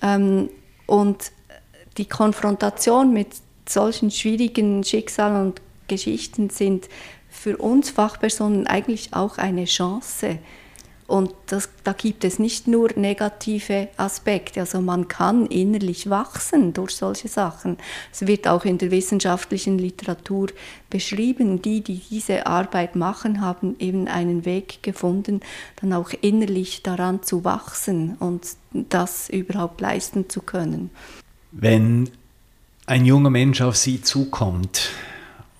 Ähm, 0.00 0.48
und 0.92 1.32
die 1.96 2.04
Konfrontation 2.04 3.14
mit 3.14 3.28
solchen 3.66 4.10
schwierigen 4.10 4.84
Schicksalen 4.84 5.46
und 5.46 5.62
Geschichten 5.88 6.50
sind 6.50 6.90
für 7.30 7.56
uns 7.56 7.88
Fachpersonen 7.88 8.66
eigentlich 8.66 9.14
auch 9.14 9.38
eine 9.38 9.64
Chance. 9.64 10.38
Und 11.12 11.34
das, 11.44 11.68
da 11.84 11.92
gibt 11.92 12.24
es 12.24 12.38
nicht 12.38 12.66
nur 12.66 12.88
negative 12.96 13.88
Aspekte, 13.98 14.60
also 14.60 14.80
man 14.80 15.08
kann 15.08 15.44
innerlich 15.44 16.08
wachsen 16.08 16.72
durch 16.72 16.96
solche 16.96 17.28
Sachen. 17.28 17.76
Es 18.10 18.26
wird 18.26 18.48
auch 18.48 18.64
in 18.64 18.78
der 18.78 18.90
wissenschaftlichen 18.90 19.76
Literatur 19.76 20.48
beschrieben, 20.88 21.60
die, 21.60 21.82
die 21.82 22.00
diese 22.10 22.46
Arbeit 22.46 22.96
machen, 22.96 23.42
haben 23.42 23.76
eben 23.78 24.08
einen 24.08 24.46
Weg 24.46 24.82
gefunden, 24.82 25.40
dann 25.82 25.92
auch 25.92 26.12
innerlich 26.22 26.82
daran 26.82 27.22
zu 27.22 27.44
wachsen 27.44 28.16
und 28.18 28.46
das 28.72 29.28
überhaupt 29.28 29.82
leisten 29.82 30.30
zu 30.30 30.40
können. 30.40 30.88
Wenn 31.50 32.08
ein 32.86 33.04
junger 33.04 33.28
Mensch 33.28 33.60
auf 33.60 33.76
Sie 33.76 34.00
zukommt, 34.00 34.88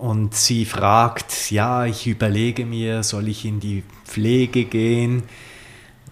und 0.03 0.35
sie 0.35 0.65
fragt, 0.65 1.53
ja, 1.53 1.87
ich 1.87 2.09
überlege 2.09 2.67
mir, 2.67 3.05
soll 3.05 3.29
ich 3.29 3.45
in 3.45 3.61
die 3.61 3.85
Pflege 4.05 4.65
gehen? 4.65 5.23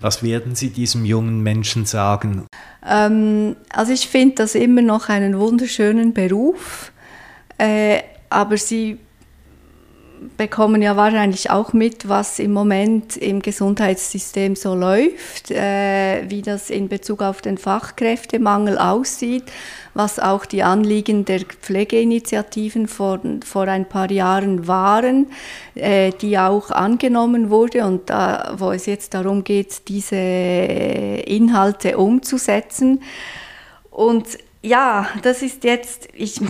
Was 0.01 0.22
werden 0.22 0.55
Sie 0.55 0.70
diesem 0.70 1.05
jungen 1.05 1.41
Menschen 1.43 1.86
sagen? 1.86 2.47
Ähm, 2.88 3.57
also 3.68 3.93
ich 3.93 4.07
finde 4.07 4.36
das 4.36 4.55
immer 4.55 4.80
noch 4.80 5.09
einen 5.09 5.36
wunderschönen 5.41 6.14
Beruf, 6.14 6.93
äh, 7.59 8.03
aber 8.28 8.59
Sie 8.59 8.99
bekommen 10.37 10.83
ja 10.83 10.97
wahrscheinlich 10.97 11.51
auch 11.51 11.73
mit, 11.73 12.09
was 12.09 12.39
im 12.39 12.53
Moment 12.53 13.16
im 13.16 13.41
Gesundheitssystem 13.41 14.55
so 14.55 14.75
läuft, 14.75 15.51
äh, 15.51 16.29
wie 16.29 16.43
das 16.43 16.71
in 16.71 16.89
Bezug 16.89 17.23
auf 17.23 17.41
den 17.41 17.59
Fachkräftemangel 17.59 18.79
aussieht, 18.79 19.45
was 19.95 20.18
auch 20.18 20.45
die 20.45 20.62
Anliegen 20.62 21.25
der 21.25 21.41
Pflegeinitiativen 21.41 22.87
vor, 22.87 23.21
vor 23.45 23.62
ein 23.68 23.89
paar 23.89 24.11
Jahren 24.11 24.66
waren, 24.66 25.27
äh, 25.75 26.12
die 26.21 26.39
auch 26.39 26.71
angenommen 26.71 27.51
wurde 27.51 27.87
und 27.87 28.11
da, 28.11 28.55
wo 28.57 28.73
es 28.73 28.87
jetzt 28.87 29.14
darum 29.14 29.45
geht, 29.45 29.89
diese 29.89 30.16
Inhalte 30.16 31.97
umzusetzen. 31.97 33.03
Und 33.91 34.27
ja, 34.62 35.09
das 35.23 35.43
ist 35.43 35.64
jetzt, 35.64 36.09
ich, 36.12 36.41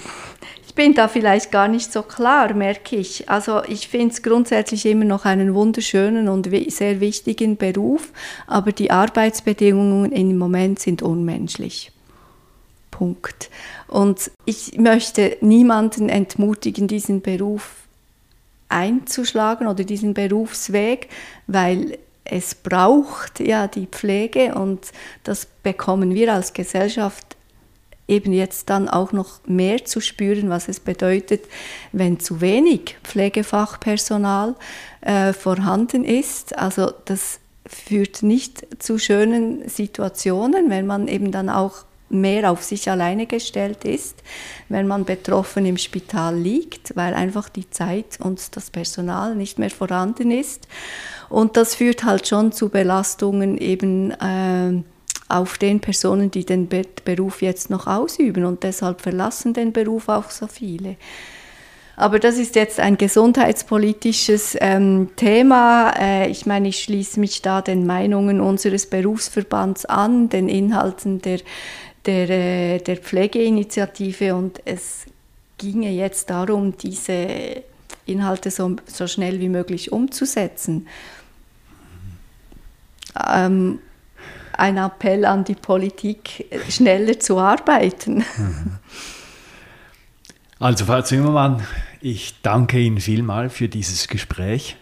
ich 0.70 0.76
bin 0.76 0.94
da 0.94 1.08
vielleicht 1.08 1.50
gar 1.50 1.66
nicht 1.66 1.92
so 1.92 2.02
klar, 2.02 2.54
merke 2.54 2.94
ich. 2.94 3.28
Also 3.28 3.60
ich 3.64 3.88
finde 3.88 4.14
es 4.14 4.22
grundsätzlich 4.22 4.86
immer 4.86 5.04
noch 5.04 5.24
einen 5.24 5.52
wunderschönen 5.52 6.28
und 6.28 6.48
sehr 6.68 7.00
wichtigen 7.00 7.56
Beruf, 7.56 8.12
aber 8.46 8.70
die 8.70 8.92
Arbeitsbedingungen 8.92 10.12
im 10.12 10.38
Moment 10.38 10.78
sind 10.78 11.02
unmenschlich. 11.02 11.90
Punkt. 12.92 13.50
Und 13.88 14.30
ich 14.44 14.78
möchte 14.78 15.38
niemanden 15.40 16.08
entmutigen, 16.08 16.86
diesen 16.86 17.20
Beruf 17.20 17.72
einzuschlagen 18.68 19.66
oder 19.66 19.82
diesen 19.82 20.14
Berufsweg, 20.14 21.08
weil 21.48 21.98
es 22.24 22.54
braucht 22.54 23.40
ja 23.40 23.66
die 23.66 23.88
Pflege 23.88 24.54
und 24.54 24.92
das 25.24 25.48
bekommen 25.64 26.14
wir 26.14 26.32
als 26.32 26.52
Gesellschaft 26.52 27.36
eben 28.10 28.32
jetzt 28.32 28.68
dann 28.68 28.88
auch 28.88 29.12
noch 29.12 29.40
mehr 29.46 29.84
zu 29.84 30.00
spüren, 30.00 30.50
was 30.50 30.68
es 30.68 30.80
bedeutet, 30.80 31.44
wenn 31.92 32.20
zu 32.20 32.40
wenig 32.40 32.96
Pflegefachpersonal 33.04 34.56
äh, 35.00 35.32
vorhanden 35.32 36.04
ist. 36.04 36.58
Also 36.58 36.92
das 37.04 37.40
führt 37.66 38.22
nicht 38.22 38.82
zu 38.82 38.98
schönen 38.98 39.68
Situationen, 39.68 40.70
wenn 40.70 40.86
man 40.86 41.08
eben 41.08 41.30
dann 41.30 41.48
auch 41.48 41.84
mehr 42.10 42.50
auf 42.50 42.62
sich 42.62 42.90
alleine 42.90 43.26
gestellt 43.26 43.84
ist, 43.84 44.22
wenn 44.68 44.88
man 44.88 45.04
betroffen 45.04 45.64
im 45.64 45.76
Spital 45.76 46.36
liegt, 46.36 46.96
weil 46.96 47.14
einfach 47.14 47.48
die 47.48 47.70
Zeit 47.70 48.18
und 48.20 48.56
das 48.56 48.70
Personal 48.70 49.36
nicht 49.36 49.60
mehr 49.60 49.70
vorhanden 49.70 50.32
ist. 50.32 50.66
Und 51.28 51.56
das 51.56 51.76
führt 51.76 52.02
halt 52.02 52.26
schon 52.26 52.50
zu 52.50 52.68
Belastungen 52.68 53.56
eben 53.56 54.10
äh, 54.10 54.82
auf 55.30 55.58
den 55.58 55.80
Personen, 55.80 56.30
die 56.30 56.44
den 56.44 56.68
Beruf 56.68 57.42
jetzt 57.42 57.70
noch 57.70 57.86
ausüben 57.86 58.44
und 58.44 58.62
deshalb 58.62 59.00
verlassen 59.00 59.54
den 59.54 59.72
Beruf 59.72 60.08
auch 60.08 60.30
so 60.30 60.46
viele. 60.46 60.96
Aber 61.96 62.18
das 62.18 62.38
ist 62.38 62.56
jetzt 62.56 62.80
ein 62.80 62.96
gesundheitspolitisches 62.96 64.56
ähm, 64.58 65.10
Thema. 65.16 65.92
Äh, 65.98 66.30
ich 66.30 66.46
meine, 66.46 66.68
ich 66.68 66.82
schließe 66.82 67.20
mich 67.20 67.42
da 67.42 67.60
den 67.60 67.86
Meinungen 67.86 68.40
unseres 68.40 68.86
Berufsverbands 68.86 69.84
an, 69.84 70.30
den 70.30 70.48
Inhalten 70.48 71.20
der, 71.20 71.40
der, 72.06 72.30
äh, 72.30 72.78
der 72.78 72.96
Pflegeinitiative 72.96 74.34
und 74.34 74.62
es 74.64 75.04
ginge 75.58 75.90
jetzt 75.90 76.30
darum, 76.30 76.74
diese 76.78 77.62
Inhalte 78.06 78.50
so, 78.50 78.76
so 78.86 79.06
schnell 79.06 79.40
wie 79.40 79.50
möglich 79.50 79.92
umzusetzen. 79.92 80.86
Ähm, 83.28 83.80
ein 84.52 84.76
Appell 84.76 85.24
an 85.24 85.44
die 85.44 85.54
Politik, 85.54 86.46
schneller 86.68 87.18
zu 87.18 87.38
arbeiten. 87.38 88.24
Also, 90.62 90.84
Frau 90.84 91.00
Zimmermann, 91.00 91.62
ich 92.02 92.34
danke 92.42 92.78
Ihnen 92.78 93.00
vielmal 93.00 93.48
für 93.48 93.70
dieses 93.70 94.08
Gespräch. 94.08 94.76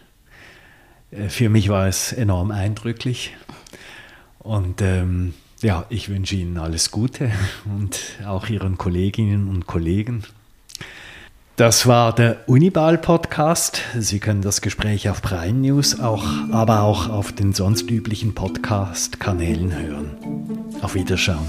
Äh, 1.12 1.28
für 1.28 1.48
mich 1.48 1.68
war 1.68 1.86
es 1.86 2.12
enorm 2.12 2.50
eindrücklich. 2.50 3.36
Und 4.40 4.82
ähm, 4.82 5.34
ja, 5.62 5.86
ich 5.88 6.08
wünsche 6.08 6.34
Ihnen 6.34 6.58
alles 6.58 6.90
Gute 6.90 7.30
und 7.64 8.00
auch 8.26 8.48
Ihren 8.48 8.76
Kolleginnen 8.76 9.48
und 9.48 9.68
Kollegen. 9.68 10.24
Das 11.58 11.88
war 11.88 12.14
der 12.14 12.36
Unibal 12.46 12.98
Podcast. 12.98 13.82
Sie 13.98 14.20
können 14.20 14.42
das 14.42 14.60
Gespräch 14.60 15.08
auf 15.08 15.20
Prime 15.22 15.58
News, 15.58 15.98
auch, 15.98 16.24
aber 16.52 16.82
auch 16.82 17.08
auf 17.08 17.32
den 17.32 17.52
sonst 17.52 17.90
üblichen 17.90 18.32
Podcast-Kanälen 18.32 19.76
hören. 19.76 20.68
Auf 20.82 20.94
Wiederschauen. 20.94 21.44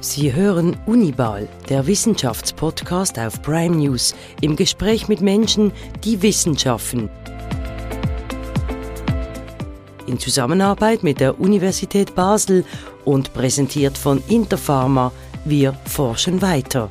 Sie 0.00 0.32
hören 0.32 0.74
Unibal, 0.86 1.46
der 1.68 1.86
Wissenschaftspodcast 1.86 3.18
auf 3.18 3.42
Prime 3.42 3.76
News, 3.76 4.14
im 4.40 4.56
Gespräch 4.56 5.06
mit 5.06 5.20
Menschen, 5.20 5.72
die 6.02 6.22
Wissenschaften. 6.22 7.10
In 10.06 10.18
Zusammenarbeit 10.18 11.02
mit 11.02 11.20
der 11.20 11.38
Universität 11.38 12.14
Basel 12.14 12.64
und 13.04 13.34
präsentiert 13.34 13.98
von 13.98 14.22
Interpharma 14.28 15.12
wir 15.48 15.74
forschen 15.86 16.42
weiter. 16.42 16.88